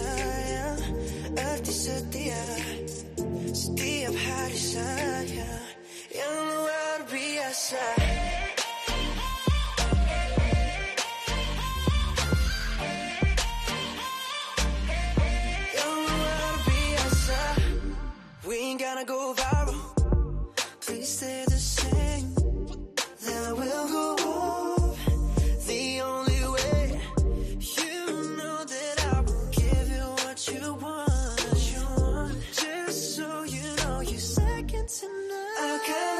[0.00, 0.68] arti saya
[1.36, 2.44] Arti setia.
[3.50, 5.50] Setiap hari saya
[6.10, 7.99] Yang luar biasa
[35.88, 36.19] none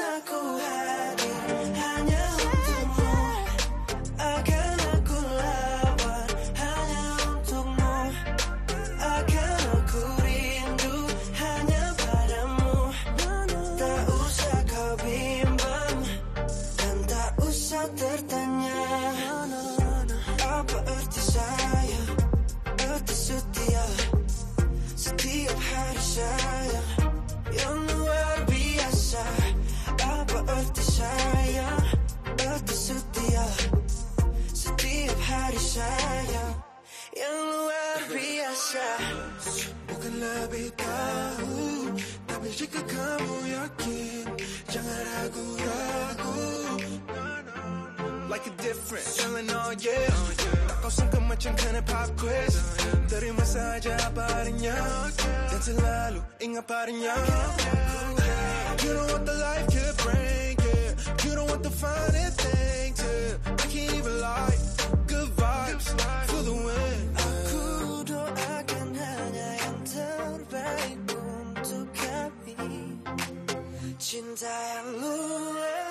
[48.61, 49.03] different.
[49.03, 50.11] Feeling all yeah.
[50.67, 52.53] 바꿔선 끝마침 크는 pop quiz.
[58.83, 61.25] You know what the life could bring, yeah.
[61.25, 63.39] You know what the finest thing to.
[63.45, 64.57] I can't even lie.
[65.07, 65.87] Good vibes
[66.29, 66.81] for the win.
[74.01, 75.90] 진짜야 루에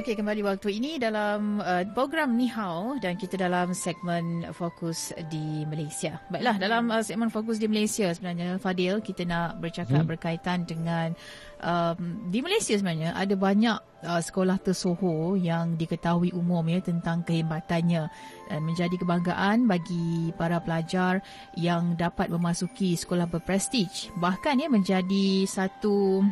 [0.00, 5.68] Okey, kembali waktu ini dalam uh, program Ni Hao dan kita dalam segmen fokus di
[5.68, 6.16] Malaysia.
[6.32, 10.08] Baiklah, dalam uh, segmen fokus di Malaysia sebenarnya Fadil kita nak bercakap hmm.
[10.08, 11.12] berkaitan dengan
[11.60, 13.76] um, di Malaysia sebenarnya ada banyak
[14.08, 18.08] uh, sekolah tersohor yang diketahui umum ya tentang kehebatannya
[18.48, 21.20] dan menjadi kebanggaan bagi para pelajar
[21.60, 24.08] yang dapat memasuki sekolah berprestij.
[24.16, 26.24] Bahkan ya menjadi satu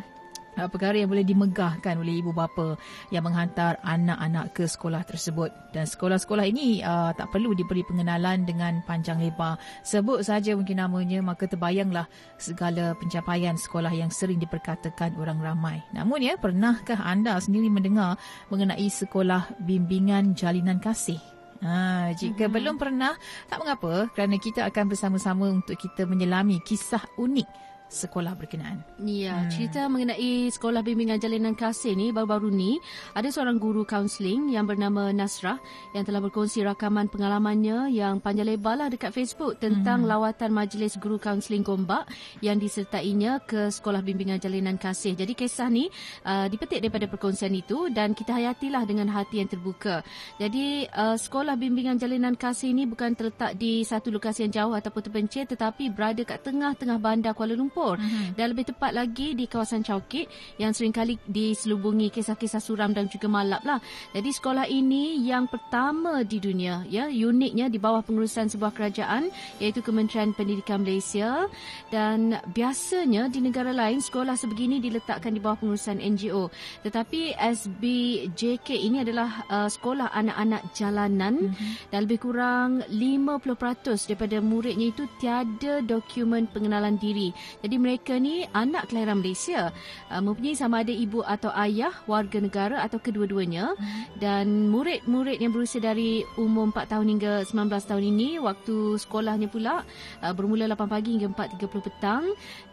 [0.59, 2.75] uh, perkara yang boleh dimegahkan oleh ibu bapa
[3.09, 5.49] yang menghantar anak-anak ke sekolah tersebut.
[5.71, 9.55] Dan sekolah-sekolah ini uh, tak perlu diberi pengenalan dengan panjang lebar.
[9.87, 15.79] Sebut saja mungkin namanya maka terbayanglah segala pencapaian sekolah yang sering diperkatakan orang ramai.
[15.95, 18.19] Namun ya pernahkah anda sendiri mendengar
[18.51, 21.21] mengenai sekolah bimbingan jalinan kasih?
[21.59, 22.55] Ha, jika mm-hmm.
[22.55, 23.19] belum pernah,
[23.51, 28.85] tak mengapa kerana kita akan bersama-sama untuk kita menyelami kisah unik sekolah berkenaan.
[29.01, 29.49] Ya, hmm.
[29.49, 32.77] cerita mengenai sekolah bimbingan jalinan kasih ni baru-baru ni
[33.17, 35.57] ada seorang guru kaunseling yang bernama Nasrah
[35.97, 40.09] yang telah berkongsi rakaman pengalamannya yang panjang lebar lah dekat Facebook tentang hmm.
[40.09, 42.05] lawatan majlis guru kaunseling Gombak
[42.45, 45.17] yang disertainya ke sekolah bimbingan jalinan kasih.
[45.17, 45.89] Jadi kisah ni
[46.29, 50.05] uh, dipetik daripada perkongsian itu dan kita hayatilah dengan hati yang terbuka.
[50.37, 55.01] Jadi uh, sekolah bimbingan jalinan kasih ni bukan terletak di satu lokasi yang jauh ataupun
[55.01, 58.35] terpencil tetapi berada kat tengah-tengah bandar Kuala Lumpur Singapura mm-hmm.
[58.35, 60.27] dan lebih tepat lagi di kawasan Chowkit
[60.59, 63.79] yang seringkali diselubungi kisah-kisah suram dan juga malap lah.
[64.11, 69.31] Jadi sekolah ini yang pertama di dunia ya uniknya di bawah pengurusan sebuah kerajaan
[69.63, 71.47] iaitu Kementerian Pendidikan Malaysia
[71.93, 76.51] dan biasanya di negara lain sekolah sebegini diletakkan di bawah pengurusan NGO
[76.83, 81.71] tetapi SBJK ini adalah uh, sekolah anak-anak jalanan mm-hmm.
[81.93, 87.31] dan lebih kurang 50% daripada muridnya itu tiada dokumen pengenalan diri.
[87.61, 89.69] Jadi mereka ni anak kelahiran Malaysia,
[90.09, 94.17] uh, mempunyai sama ada ibu atau ayah warga negara atau kedua-duanya hmm.
[94.23, 99.83] dan murid-murid yang berusia dari umur 4 tahun hingga 19 tahun ini waktu sekolahnya pula
[100.23, 102.23] uh, bermula 8 pagi hingga 4.30 petang.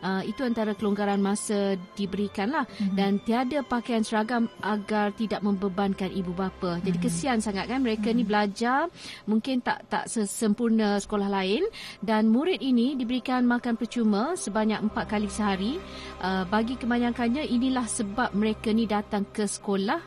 [0.01, 2.95] Uh, itu antara kelonggaran masa diberikanlah hmm.
[2.95, 6.79] dan tiada pakaian seragam agar tidak membebankan ibu bapa.
[6.87, 7.05] Jadi hmm.
[7.05, 8.17] kesian sangat kan mereka hmm.
[8.17, 8.87] ni belajar
[9.27, 11.67] mungkin tak tak sempurna sekolah lain
[12.05, 15.79] dan murid ini diberikan makan percuma sebanyak empat kali sehari.
[16.19, 20.01] Uh, bagi kebanyakannya inilah sebab mereka ni datang ke sekolah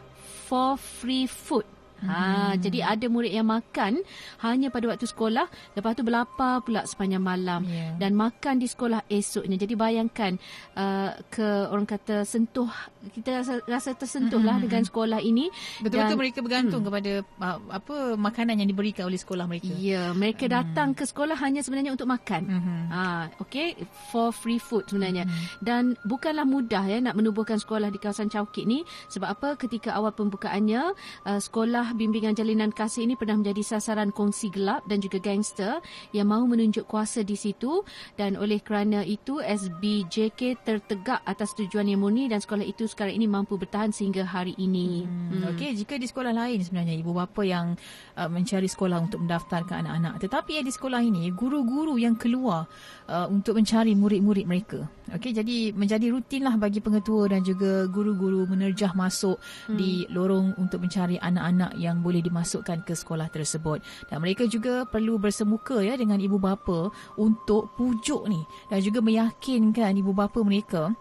[0.50, 1.79] for free food.
[2.06, 2.64] Ha, hmm.
[2.64, 4.00] Jadi ada murid yang makan
[4.46, 7.96] hanya pada waktu sekolah, lepas tu berlapar pula sepanjang malam yeah.
[8.00, 9.60] dan makan di sekolah esoknya.
[9.60, 10.40] Jadi bayangkan
[10.80, 12.70] uh, ke orang kata sentuh,
[13.12, 14.66] kita rasa, rasa tersentuh lah hmm.
[14.70, 15.52] dengan sekolah ini.
[15.84, 16.88] Betul-betul dan, mereka bergantung hmm.
[16.88, 17.12] kepada
[17.44, 19.72] uh, apa makanan yang diberikan oleh sekolah mereka.
[19.76, 20.54] Ya, yeah, mereka hmm.
[20.56, 22.42] datang ke sekolah hanya sebenarnya untuk makan.
[22.48, 22.86] Hmm.
[22.90, 23.02] Ha,
[23.44, 23.76] okay,
[24.14, 25.28] for free food sebenarnya.
[25.28, 25.46] Hmm.
[25.60, 28.88] Dan bukanlah mudah ya nak menubuhkan sekolah di kawasan Chowkit ni.
[29.12, 30.96] Sebab apa ketika awal pembukaannya,
[31.28, 35.82] uh, sekolah sekolah bimbingan jalinan kasih ini pernah menjadi sasaran kongsi gelap dan juga gangster
[36.13, 37.82] yang mahu menunjuk kuasa di situ
[38.13, 43.25] dan oleh kerana itu SBJK tertegak atas tujuan yang murni dan sekolah itu sekarang ini
[43.25, 45.10] mampu bertahan sehingga hari ini.
[45.10, 45.41] Hmm.
[45.41, 45.58] Hmm.
[45.58, 47.73] Okey, jika di sekolah lain sebenarnya ibu bapa yang
[48.13, 52.69] uh, mencari sekolah untuk mendaftarkan anak-anak tetapi ya di sekolah ini guru-guru yang keluar
[53.10, 54.86] uh, untuk mencari murid-murid mereka.
[55.10, 59.74] Okey, jadi menjadi rutinlah bagi pengetua dan juga guru-guru menerjah masuk hmm.
[59.74, 63.82] di lorong untuk mencari anak-anak yang boleh dimasukkan ke sekolah tersebut.
[64.06, 69.98] Dan mereka juga perlu bersemuka ya dengan ibu bapa untuk pujuk ni dan juga meyakinkan
[69.98, 70.93] ibu bapa mereka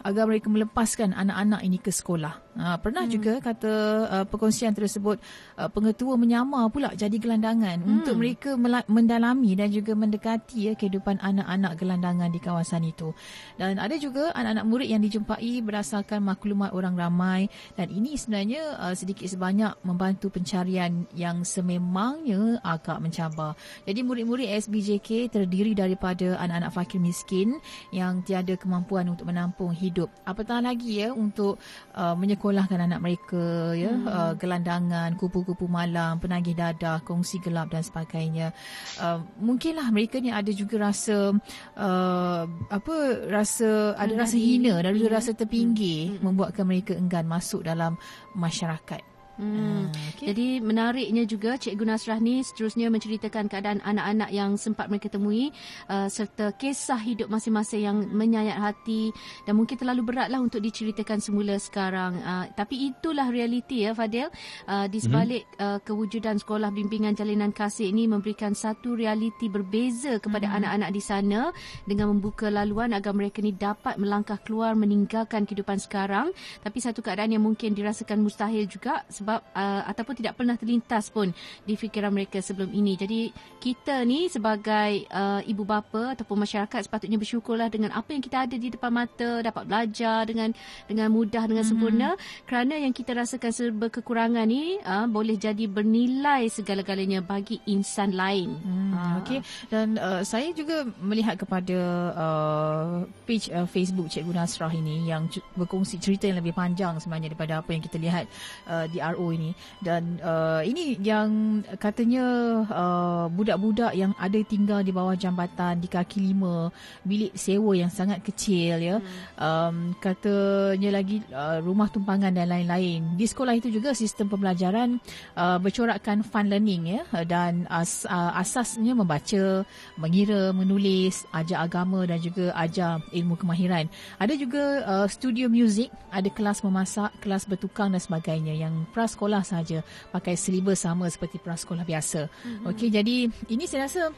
[0.00, 2.49] agar mereka melepaskan anak-anak ini ke sekolah.
[2.50, 3.14] Ha, pernah hmm.
[3.14, 3.74] juga kata
[4.10, 5.22] uh, perkongsian tersebut
[5.54, 7.90] uh, pengetua menyamar pula jadi gelandangan hmm.
[8.02, 8.58] untuk mereka
[8.90, 13.14] mendalami dan juga mendekati ya kehidupan anak-anak gelandangan di kawasan itu.
[13.54, 17.46] Dan ada juga anak-anak murid yang dijumpai berdasarkan maklumat orang ramai
[17.78, 23.54] dan ini sebenarnya uh, sedikit sebanyak membantu pencarian yang sememangnya agak mencabar.
[23.86, 27.62] Jadi murid-murid SBJK terdiri daripada anak-anak fakir miskin
[27.94, 30.10] yang tiada kemampuan untuk menampung hidup.
[30.26, 31.54] Apatah lagi ya untuk
[31.94, 33.92] uh, menyek- menyekolahkan anak mereka ya.
[33.92, 34.08] Hmm.
[34.08, 38.56] uh, gelandangan kupu-kupu malam penagih dadah kongsi gelap dan sebagainya.
[38.96, 41.36] Uh, mungkinlah mereka ni ada juga rasa
[41.76, 42.94] uh, apa
[43.28, 46.24] rasa ada rasa hina dan juga rasa terpinggir hmm.
[46.24, 48.00] membuatkan mereka enggan masuk dalam
[48.32, 49.09] masyarakat
[49.40, 49.88] Hmm.
[50.20, 50.36] Okay.
[50.36, 55.48] Jadi menariknya juga Cikgu Nasrah ni seterusnya menceritakan keadaan anak-anak yang sempat mereka temui
[55.88, 59.16] uh, serta kisah hidup masing-masing yang menyayat hati
[59.48, 62.20] dan mungkin terlalu beratlah untuk diceritakan semula sekarang.
[62.20, 64.28] Uh, tapi itulah realiti ya Fadil.
[64.68, 65.64] Uh, di sebalik hmm.
[65.64, 70.56] uh, kewujudan sekolah bimbingan jalinan kasih ini memberikan satu realiti berbeza kepada hmm.
[70.60, 71.40] anak-anak di sana
[71.88, 76.28] dengan membuka laluan agar mereka ni dapat melangkah keluar meninggalkan kehidupan sekarang.
[76.60, 81.06] Tapi satu keadaan yang mungkin dirasakan mustahil juga sebab sebab uh, ataupun tidak pernah terlintas
[81.06, 81.30] pun
[81.62, 82.98] di fikiran mereka sebelum ini.
[82.98, 83.30] Jadi
[83.62, 88.56] kita ni sebagai uh, ibu bapa ataupun masyarakat sepatutnya bersyukurlah dengan apa yang kita ada
[88.58, 90.50] di depan mata, dapat belajar dengan
[90.90, 91.70] dengan mudah dengan mm-hmm.
[91.70, 92.18] sempurna
[92.50, 98.50] kerana yang kita rasakan serba kekurangan ni uh, boleh jadi bernilai segala-galanya bagi insan lain.
[98.50, 99.22] Hmm, uh.
[99.22, 99.38] Okey
[99.70, 101.78] dan uh, saya juga melihat kepada
[102.18, 107.62] uh, page uh, Facebook Cikgu Nasrah ini yang berkongsi cerita yang lebih panjang sebenarnya daripada
[107.62, 108.24] apa yang kita lihat
[108.66, 109.54] uh, di RO ini.
[109.80, 112.24] Dan uh, ini yang katanya
[112.68, 116.70] uh, budak-budak yang ada tinggal di bawah jambatan di kaki lima
[117.04, 119.36] bilik sewa yang sangat kecil ya hmm.
[119.40, 123.16] um, katanya lagi uh, rumah tumpangan dan lain-lain.
[123.16, 124.98] Di sekolah itu juga sistem pembelajaran
[125.36, 129.64] uh, bercorakkan fun learning ya dan as, uh, asasnya membaca
[129.96, 133.86] mengira menulis ajar agama dan juga ajar ilmu kemahiran.
[134.18, 139.80] Ada juga uh, studio muzik ada kelas memasak kelas bertukang dan sebagainya yang prasekolah saja
[140.12, 142.28] pakai silibus sama seperti prasekolah biasa.
[142.28, 142.68] Mm-hmm.
[142.68, 143.16] Okey jadi
[143.48, 144.12] ini saya rasa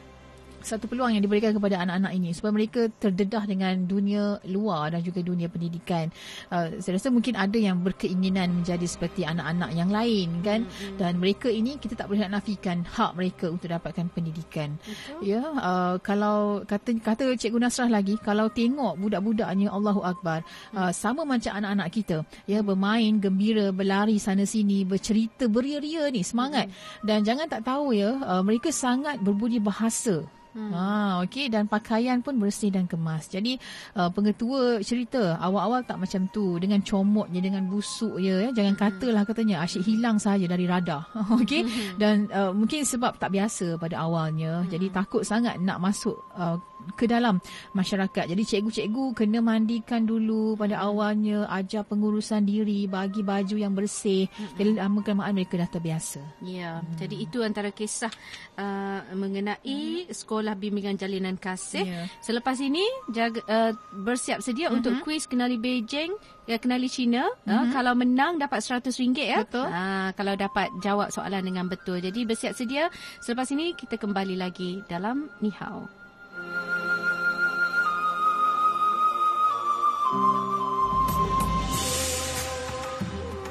[0.63, 5.19] satu peluang yang diberikan kepada anak-anak ini supaya mereka terdedah dengan dunia luar dan juga
[5.19, 6.09] dunia pendidikan.
[6.47, 10.97] Uh, saya rasa mungkin ada yang berkeinginan menjadi seperti anak-anak yang lain kan mm-hmm.
[10.97, 14.79] dan mereka ini kita tak boleh nafikan hak mereka untuk dapatkan pendidikan.
[15.19, 15.35] Okay.
[15.35, 21.27] Ya, uh, kalau kata kata Cikgu Nasrah lagi kalau tengok budak-budaknya Allahu Akbar uh, sama
[21.27, 27.03] macam anak-anak kita ya bermain gembira berlari sana sini bercerita beria-ria ni semangat mm-hmm.
[27.03, 30.23] dan jangan tak tahu ya uh, mereka sangat berbudi bahasa
[30.53, 30.69] Hmm.
[30.69, 30.85] Ha,
[31.25, 33.25] okey dan pakaian pun bersih dan kemas.
[33.25, 33.57] Jadi
[33.97, 38.83] uh, pengetua cerita awal-awal tak macam tu dengan comotnya dengan busuk ya, jangan hmm.
[38.85, 41.09] katalah katanya asyik hilang saja dari radar.
[41.41, 41.97] okey hmm.
[41.97, 44.61] dan uh, mungkin sebab tak biasa pada awalnya.
[44.61, 44.69] Hmm.
[44.69, 46.61] Jadi takut sangat nak masuk uh,
[46.91, 47.39] ke dalam
[47.71, 48.27] masyarakat.
[48.27, 54.27] Jadi cikgu-cikgu kena mandikan dulu pada awalnya, ajar pengurusan diri, bagi baju yang bersih.
[54.27, 54.57] Mm-hmm.
[54.59, 56.21] Jadi lama kelamaan mereka dah terbiasa.
[56.43, 56.99] Ya, hmm.
[56.99, 58.11] jadi itu antara kisah
[58.59, 60.11] uh, mengenai hmm.
[60.11, 61.87] sekolah bimbingan jalinan kasih.
[61.87, 62.05] Yeah.
[62.19, 63.71] Selepas ini jaga, uh,
[64.03, 64.77] bersiap sedia mm-hmm.
[64.83, 66.11] untuk kuis kenali Beijing,
[66.43, 67.31] ya kenali China.
[67.47, 67.55] Mm-hmm.
[67.55, 69.39] Uh, kalau menang dapat RM100 ya.
[69.47, 69.71] Betul.
[69.71, 72.03] Uh, kalau dapat jawab soalan dengan betul.
[72.03, 72.91] Jadi bersiap sedia.
[73.23, 75.87] Selepas ini kita kembali lagi dalam Nihao.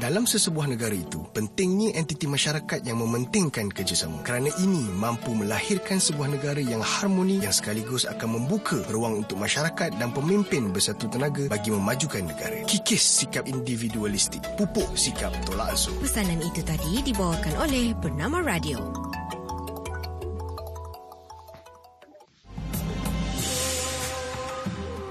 [0.00, 4.24] Dalam sesebuah negara itu, pentingnya entiti masyarakat yang mementingkan kerjasama.
[4.24, 10.00] Kerana ini mampu melahirkan sebuah negara yang harmoni yang sekaligus akan membuka ruang untuk masyarakat
[10.00, 12.64] dan pemimpin bersatu tenaga bagi memajukan negara.
[12.64, 15.92] Kikis sikap individualistik, pupuk sikap tolak ansur.
[16.00, 19.09] Pesanan itu tadi dibawakan oleh Bernama Radio.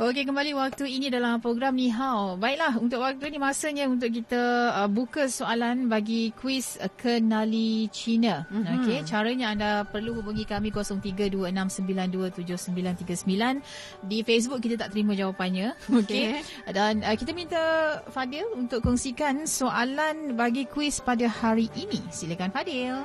[0.00, 2.40] Okey, kembali waktu ini dalam program Ni Hao.
[2.40, 8.48] Baiklah, untuk waktu ini masanya untuk kita uh, buka soalan bagi kuis uh, Kenali Cina.
[8.48, 8.80] Mm-hmm.
[8.80, 13.60] Okey, caranya anda perlu hubungi kami 0326927939.
[14.08, 15.76] Di Facebook kita tak terima jawapannya.
[16.00, 16.32] Okey.
[16.32, 16.48] Okay.
[16.72, 17.60] Dan uh, kita minta
[18.08, 22.00] Fadil untuk kongsikan soalan bagi kuis pada hari ini.
[22.08, 23.04] Silakan Fadil.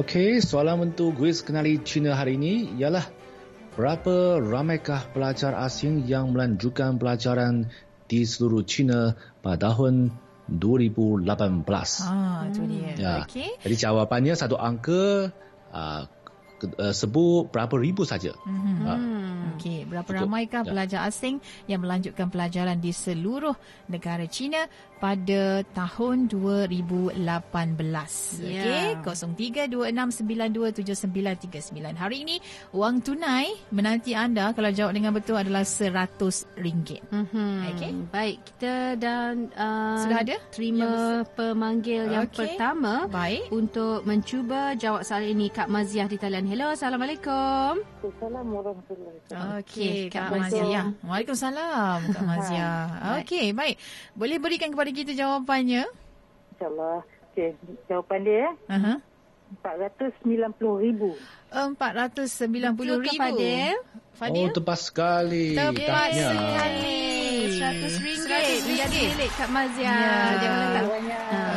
[0.00, 3.19] Okey, soalan untuk kuis Kenali Cina hari ini ialah
[3.70, 7.70] Berapa ramaikah pelajar asing yang melanjutkan pelajaran
[8.10, 9.14] di seluruh China
[9.46, 10.10] pada tahun
[10.50, 11.22] 2018?
[12.02, 12.90] Ah, itu dia.
[12.98, 13.14] Ya.
[13.22, 13.54] Okay.
[13.62, 15.30] Jadi jawapannya satu angka
[15.70, 16.02] uh,
[16.92, 18.32] sebut berapa ribu saja.
[18.44, 18.86] Mm-hmm.
[18.86, 20.72] Uh, Okey, berapa ramaikah ya.
[20.72, 21.36] pelajar asing
[21.68, 23.52] yang melanjutkan pelajaran di seluruh
[23.92, 24.64] negara China
[25.00, 27.16] pada tahun 2018.
[28.40, 29.00] Yeah.
[29.00, 31.96] Okey, 0326927939.
[31.96, 32.36] Hari ini
[32.76, 37.08] wang tunai menanti anda kalau jawab dengan betul adalah RM100.
[37.08, 37.56] Mm-hmm.
[37.76, 37.92] Okey.
[38.12, 42.56] Baik, kita dan uh, sudah ada terima yang pemanggil yang okay.
[42.56, 43.48] pertama Baik.
[43.52, 47.78] untuk mencuba jawab soalan ini Kak Maziah di talian Hello, Assalamualaikum.
[48.02, 49.62] Assalamualaikum warahmatullahi wabarakatuh.
[49.62, 50.82] Okey, Kak Mazia.
[51.06, 52.70] Waalaikumsalam, Kak Mazia.
[53.22, 53.78] Okey, baik.
[54.18, 55.86] Boleh berikan kepada kita jawapannya?
[56.58, 57.06] InsyaAllah.
[57.30, 57.54] Okey,
[57.86, 58.50] jawapan dia eh.
[58.66, 58.98] Uh-huh.
[59.62, 61.14] 490 ribu.
[61.54, 63.22] 490 Betul ke, ribu.
[63.22, 63.76] Fadil?
[64.18, 64.42] Fadil?
[64.42, 65.54] Oh, tepat sekali.
[65.54, 66.30] Tepat Tahniah.
[66.34, 67.02] sekali.
[67.54, 68.26] Seratus ringgit.
[68.26, 69.10] Seratus ringgit.
[69.14, 69.86] Milik Kak Mazia.
[69.86, 70.18] Ya.
[70.42, 70.84] Jangan letak.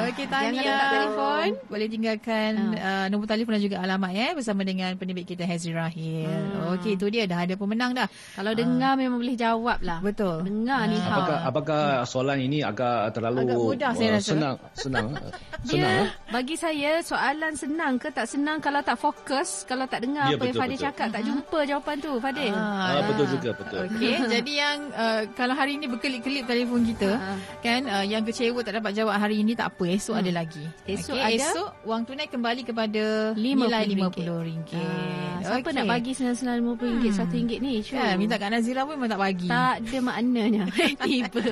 [0.05, 0.63] Okey, Jangan Tania.
[0.65, 1.47] letak telefon.
[1.65, 6.27] Boleh tinggalkan uh, nombor telefon dan juga alamat ya bersama dengan penerbit kita Hazri Rahil.
[6.27, 6.73] Hmm.
[6.73, 8.07] Okey, itu dia dah ada pemenang dah.
[8.33, 9.99] Kalau dengar memang boleh jawab lah.
[9.99, 10.43] Betul.
[10.43, 11.11] Dengar ni hao.
[11.15, 14.29] Apakah apakah soalan ini agak terlalu Agak mudah saya uh, rasa.
[14.29, 15.07] senang senang
[15.67, 16.07] senang Dia eh?
[16.29, 20.43] bagi saya soalan senang ke tak senang kalau tak fokus, kalau tak dengar Ya, apa
[20.43, 20.87] yang betul, Fadil betul.
[20.87, 22.53] cakap, tak jumpa jawapan tu Fadil.
[22.53, 23.79] Ah, betul juga betul.
[23.85, 27.37] Okey, jadi yang uh, kalau hari ini berkelip-kelip telefon kita Ha.
[27.59, 30.63] kan uh, yang kecewa tak dapat jawab hari ini tak apa, esok ada lagi.
[30.83, 31.45] Esok Okey, ada?
[31.45, 33.59] esok wang tunai kembali kepada RM50.
[33.61, 34.73] nilai RM50.
[34.73, 35.73] Ah, siapa Okey.
[35.73, 37.01] nak bagi senang-senang RM50, Hmm.
[37.03, 37.73] RM1 ni?
[37.79, 37.97] Sure.
[37.97, 39.47] Kan, minta Kak Nazira pun memang tak bagi.
[39.47, 40.63] Tak ada maknanya.
[41.05, 41.43] Tiba.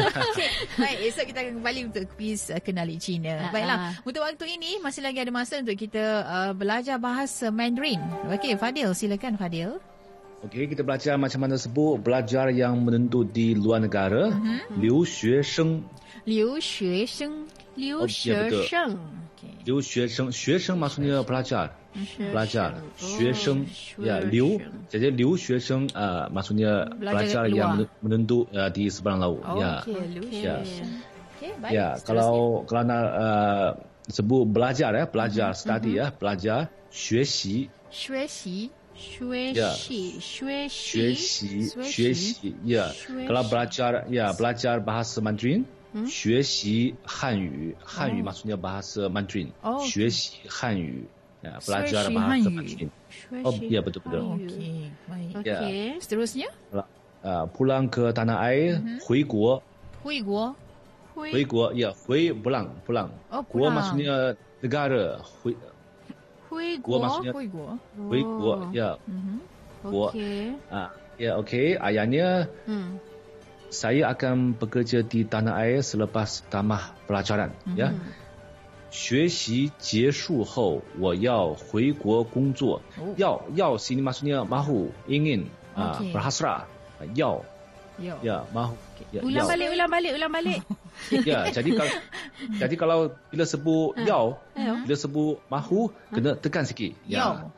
[0.00, 3.48] Okey, baik esok kita akan kembali untuk kuis uh, kenali Cina.
[3.48, 3.92] Ah, Baiklah, ah.
[4.02, 8.00] untuk waktu ini masih lagi ada masa untuk kita uh, belajar bahasa Mandarin.
[8.28, 9.76] Okey, Fadil, silakan Fadil.
[10.40, 14.32] Okey, kita belajar macam mana sebut belajar yang menuntut di luar negara.
[14.32, 14.80] Mhm.
[14.80, 15.04] Liu
[17.74, 18.98] 留学生，
[19.64, 21.70] 留学生，学生嘛，从那个布拉加尔。
[22.16, 23.66] 布拉加尔学生。
[23.98, 29.84] 呀，留姐姐留学生啊，马苏尼亚布拉加尔呀，穆伦都呃，第一次布朗拉乌呀，
[30.30, 42.88] 呀，呀，格拉奥格拉纳呃，这部布拉加尔呀，布拉加尔 study 呀，布拉加尔学习，学习，学习，学习，学习，学习呀，
[43.26, 45.64] 格拉布拉加尔呀，布拉加尔巴哈斯曼军。
[45.95, 46.03] Hmm?
[46.11, 49.79] 学习汉语汉语 maksudnya bahasa Mandarin Oh.
[49.79, 51.07] 学习汉语
[51.39, 52.51] ya belajar Xue Xi bahasa Hanyu.
[52.51, 53.67] Mandarin Xue oh Shi.
[53.71, 55.33] ya betul betul Okey, baik.
[55.47, 55.55] Ya.
[55.63, 55.81] Okey.
[56.03, 58.99] Seterusnya, uh, pulang ke tanah air Mhm.
[59.07, 59.63] 回国
[60.03, 60.51] Hui Guo.
[61.15, 61.31] Hui.
[61.31, 63.79] 回国 ya 回 pulang pulang Oh, 国 pulang.
[63.79, 65.55] maksudnya negara 回
[66.51, 67.03] Hui Guo Guo.
[67.07, 67.67] maksudnya Hui Guo.
[68.11, 69.37] 回国 ya Mhm.
[69.87, 70.11] Guo.
[70.11, 70.59] Okey.
[70.75, 72.99] ah ya okey ayahnya Hmm.
[73.69, 77.91] saya akan bekerja di tanah air selepas tamat pelajaran ya
[78.91, 83.11] 学习结束后我要回国工作 Oh.
[83.19, 86.15] 要要 sini maksudnya mahu ingin ah, Okey.
[86.15, 86.63] berhasrat
[87.15, 87.43] 要
[87.99, 88.15] Yo.
[88.23, 88.75] ya mahu
[89.11, 90.59] ya, Ulang 要 balik, ulang balik, ulang balik.
[91.27, 91.93] ya jadi kalau
[92.55, 92.99] jadi kalau
[93.31, 94.79] bila sebut要 Ya.
[94.87, 97.51] bila sebut mahu kena tekan sikit Yao.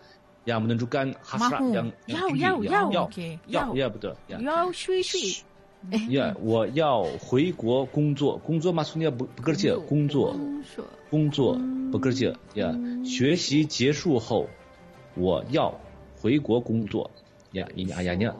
[0.49, 1.73] yang menunjukkan hasrat Mahu.
[1.75, 2.87] yang, Yao, yang tinggi yao, ya, yao.
[2.89, 3.31] yao Okey.
[3.45, 3.77] yao Yao.
[3.77, 5.37] ya betul ya Yao shui shui.
[6.09, 10.35] ya 我要回国工作工作 maksudnya be- bekerja 工作
[11.09, 11.55] 工作
[11.91, 14.47] bekerja ya 学习结束后
[15.15, 15.73] 我要
[16.19, 17.09] 回国工作
[17.53, 18.33] ya ini ayatnya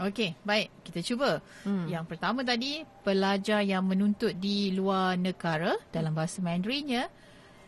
[0.00, 0.72] Okey, baik.
[0.80, 1.44] Kita cuba.
[1.60, 1.84] Hmm.
[1.84, 7.04] Yang pertama tadi, pelajar yang menuntut di luar negara dalam bahasa Mandarinnya,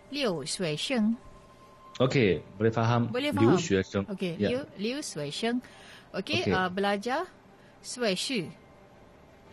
[0.08, 1.12] Liu Sui Sheng.
[2.00, 3.60] okey boleh faham Boleh Liu faham?
[3.60, 5.60] Xue Sheng Okey, ya Liu Liu Sui Sheng.
[6.16, 6.52] Okey, Okey.
[6.56, 7.28] uh, belajar
[7.84, 8.48] Sui Shi.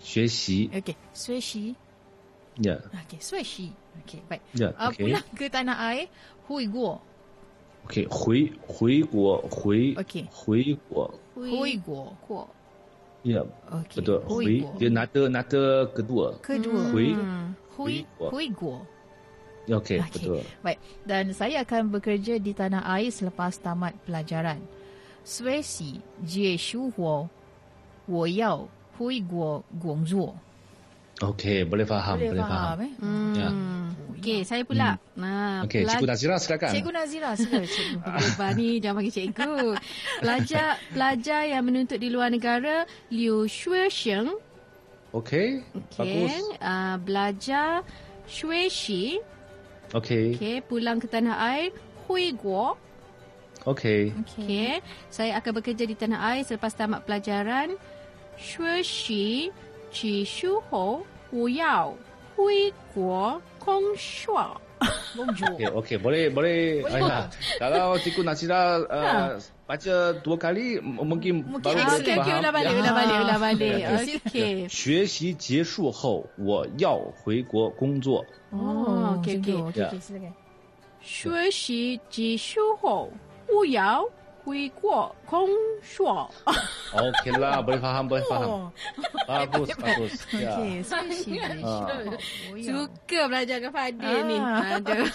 [0.03, 1.75] 学习 Okey, Sui Shi.
[2.63, 3.71] ya Okey, Sui Shi.
[4.03, 4.41] Okey, baik.
[4.55, 6.07] ya Uh, okey pulang ke tanah air,
[6.47, 6.99] Hui Guo.
[7.87, 10.23] okey 回回国回 Okey.
[10.31, 12.11] 回国 Hui Guo.
[12.27, 12.47] Guo.
[13.23, 13.99] ya Okey.
[13.99, 14.77] betul Hui 回 Guo.
[14.79, 15.63] dia nada nada
[15.95, 16.79] kedua Kedua.
[16.91, 17.15] Hui
[17.75, 18.27] Hui Guo.
[18.31, 18.75] Hui Guo.
[19.69, 20.79] okey Okey, betul Baik.
[21.05, 24.59] Dan saya akan bekerja di tanah air selepas tamat pelajaran.
[25.27, 27.29] 学习结束后，
[28.07, 28.25] 我
[28.98, 30.32] Hui guo guangzhou.
[30.34, 30.44] zuo.
[31.22, 32.58] Okey, boleh faham, boleh, boleh faham.
[32.58, 32.78] faham.
[32.82, 32.92] Eh?
[32.98, 33.34] Hmm.
[33.38, 33.48] Ya.
[34.18, 34.90] Okey, saya pula.
[34.98, 35.22] Hmm.
[35.22, 36.70] Nah, Okey, pelaj- Cikgu Nazira silakan.
[36.74, 37.60] Cikgu Nazira, sila.
[38.24, 39.54] Cikgu ni jangan panggil cikgu.
[40.18, 42.82] Pelajar pelajar yang menuntut di luar negara,
[43.14, 44.28] Liu Shui Okey,
[45.14, 45.62] okay.
[45.94, 46.34] bagus.
[46.58, 47.86] Uh, belajar
[48.26, 49.22] Shui Shi.
[49.94, 50.34] Okey.
[50.34, 51.70] Okey, pulang ke tanah air,
[52.10, 52.74] Hui Guo.
[53.62, 54.10] Okey.
[54.10, 54.72] Okey, okay.
[55.14, 57.78] saya akan bekerja di tanah air selepas tamat pelajaran.
[58.36, 59.52] 学习
[59.90, 61.48] 结束后，我。
[61.48, 61.92] 要
[62.36, 64.60] 回国工作。
[65.72, 69.38] OK，不嘞不嘞，只顾拿起呃，
[74.68, 78.24] 学习结束后，我要回国工作。
[78.50, 79.88] 哦，OK，OK，
[81.00, 83.08] 学习结束后，
[83.48, 84.04] 我要。
[84.44, 85.48] Hui kuo kong
[85.80, 86.28] shua.
[86.92, 88.48] Okey lah, boleh faham, boleh faham.
[88.48, 88.66] Oh.
[89.24, 90.12] Bagus, bagus.
[90.30, 90.52] Ya.
[90.54, 91.64] Okey, Spanish English.
[91.64, 91.88] Ah.
[92.52, 92.68] Oh, ya.
[92.68, 94.36] Suka belajar dengan Fadil ni.
[94.36, 94.76] Ah.
[94.78, 95.08] Aduh.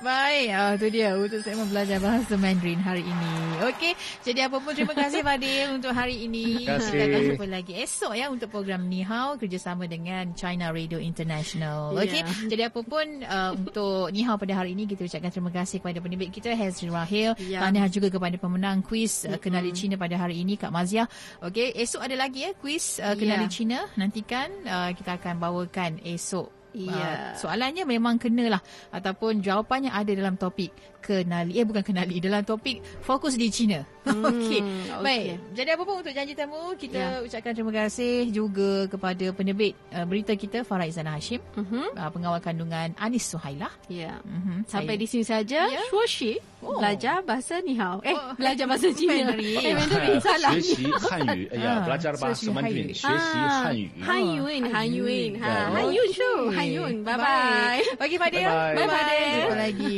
[0.00, 3.32] Baik, ah, tu dia untuk segmen belajar bahasa Mandarin hari ini.
[3.66, 3.92] Okey,
[4.22, 6.62] jadi apa pun terima kasih Fadil untuk hari ini.
[6.62, 6.92] Terima kasih.
[6.94, 11.92] Kita akan jumpa lagi esok ya untuk program Ni Hao kerjasama dengan China Radio International.
[11.92, 12.48] Okey, Ya.
[12.48, 15.98] jadi apa pun uh, untuk Ni Hao pada hari ini kita ucapkan terima kasih kepada
[15.98, 17.34] penerbit kita Hazri Rahil.
[17.42, 17.60] Ya.
[17.60, 21.08] Tahniah juga kepada pemenang kuis uh, Kenali Cina pada hari ini Kak Mazia.
[21.42, 23.52] Okey, esok ada lagi ya kuis uh, Kenali Ya.
[23.52, 23.78] Cina.
[23.98, 26.92] Nantikan uh, kita akan bawakan esok Ya.
[26.92, 28.60] Uh, soalannya memang kenalah
[28.92, 33.81] ataupun jawapannya ada dalam topik kenali eh bukan kenali dalam topik fokus di China.
[34.01, 34.61] Hmm, Okey.
[34.61, 34.61] okey.
[35.01, 35.37] Baik.
[35.53, 37.21] Jadi apa pun untuk janji temu kita Ya.
[37.21, 41.93] ucapkan terima kasih juga kepada penerbit uh, berita kita Farah Izana Hashim, Mhm.
[41.93, 43.69] uh, pengawal kandungan Anis Suhailah.
[43.89, 44.17] Ya.
[44.25, 44.65] Mhm.
[44.65, 45.61] Sampai Saya- di sini saja.
[45.69, 45.81] Ya.
[45.89, 46.37] Shuoshi.
[46.61, 46.77] Oh.
[46.77, 47.97] Belajar bahasa ni hao.
[48.05, 48.37] Eh, Oh.
[48.37, 49.17] belajar bahasa Cina.
[49.17, 49.57] Mandarin.
[49.57, 50.17] Eh, Mandarin.
[50.21, 50.53] Salah.
[50.53, 52.77] 学习汉语，哎呀， Ah, belajar bahasa 学习汉语。
[52.77, 53.85] Mandarin，学习汉语。
[54.05, 55.31] Han Yun, Han Yun.
[55.41, 55.73] Ha, Ya.
[55.73, 56.29] Han Yun tu.
[56.45, 56.57] Okey.
[56.57, 56.93] Han Yun.
[57.01, 57.21] Bye Baik.
[57.21, 57.97] bye.
[57.97, 58.45] Bagi Fadil.
[58.45, 58.73] Bye-bye.
[58.77, 59.01] Bye Bye, bye.
[59.01, 59.33] Fadil.
[59.41, 59.97] Jumpa lagi.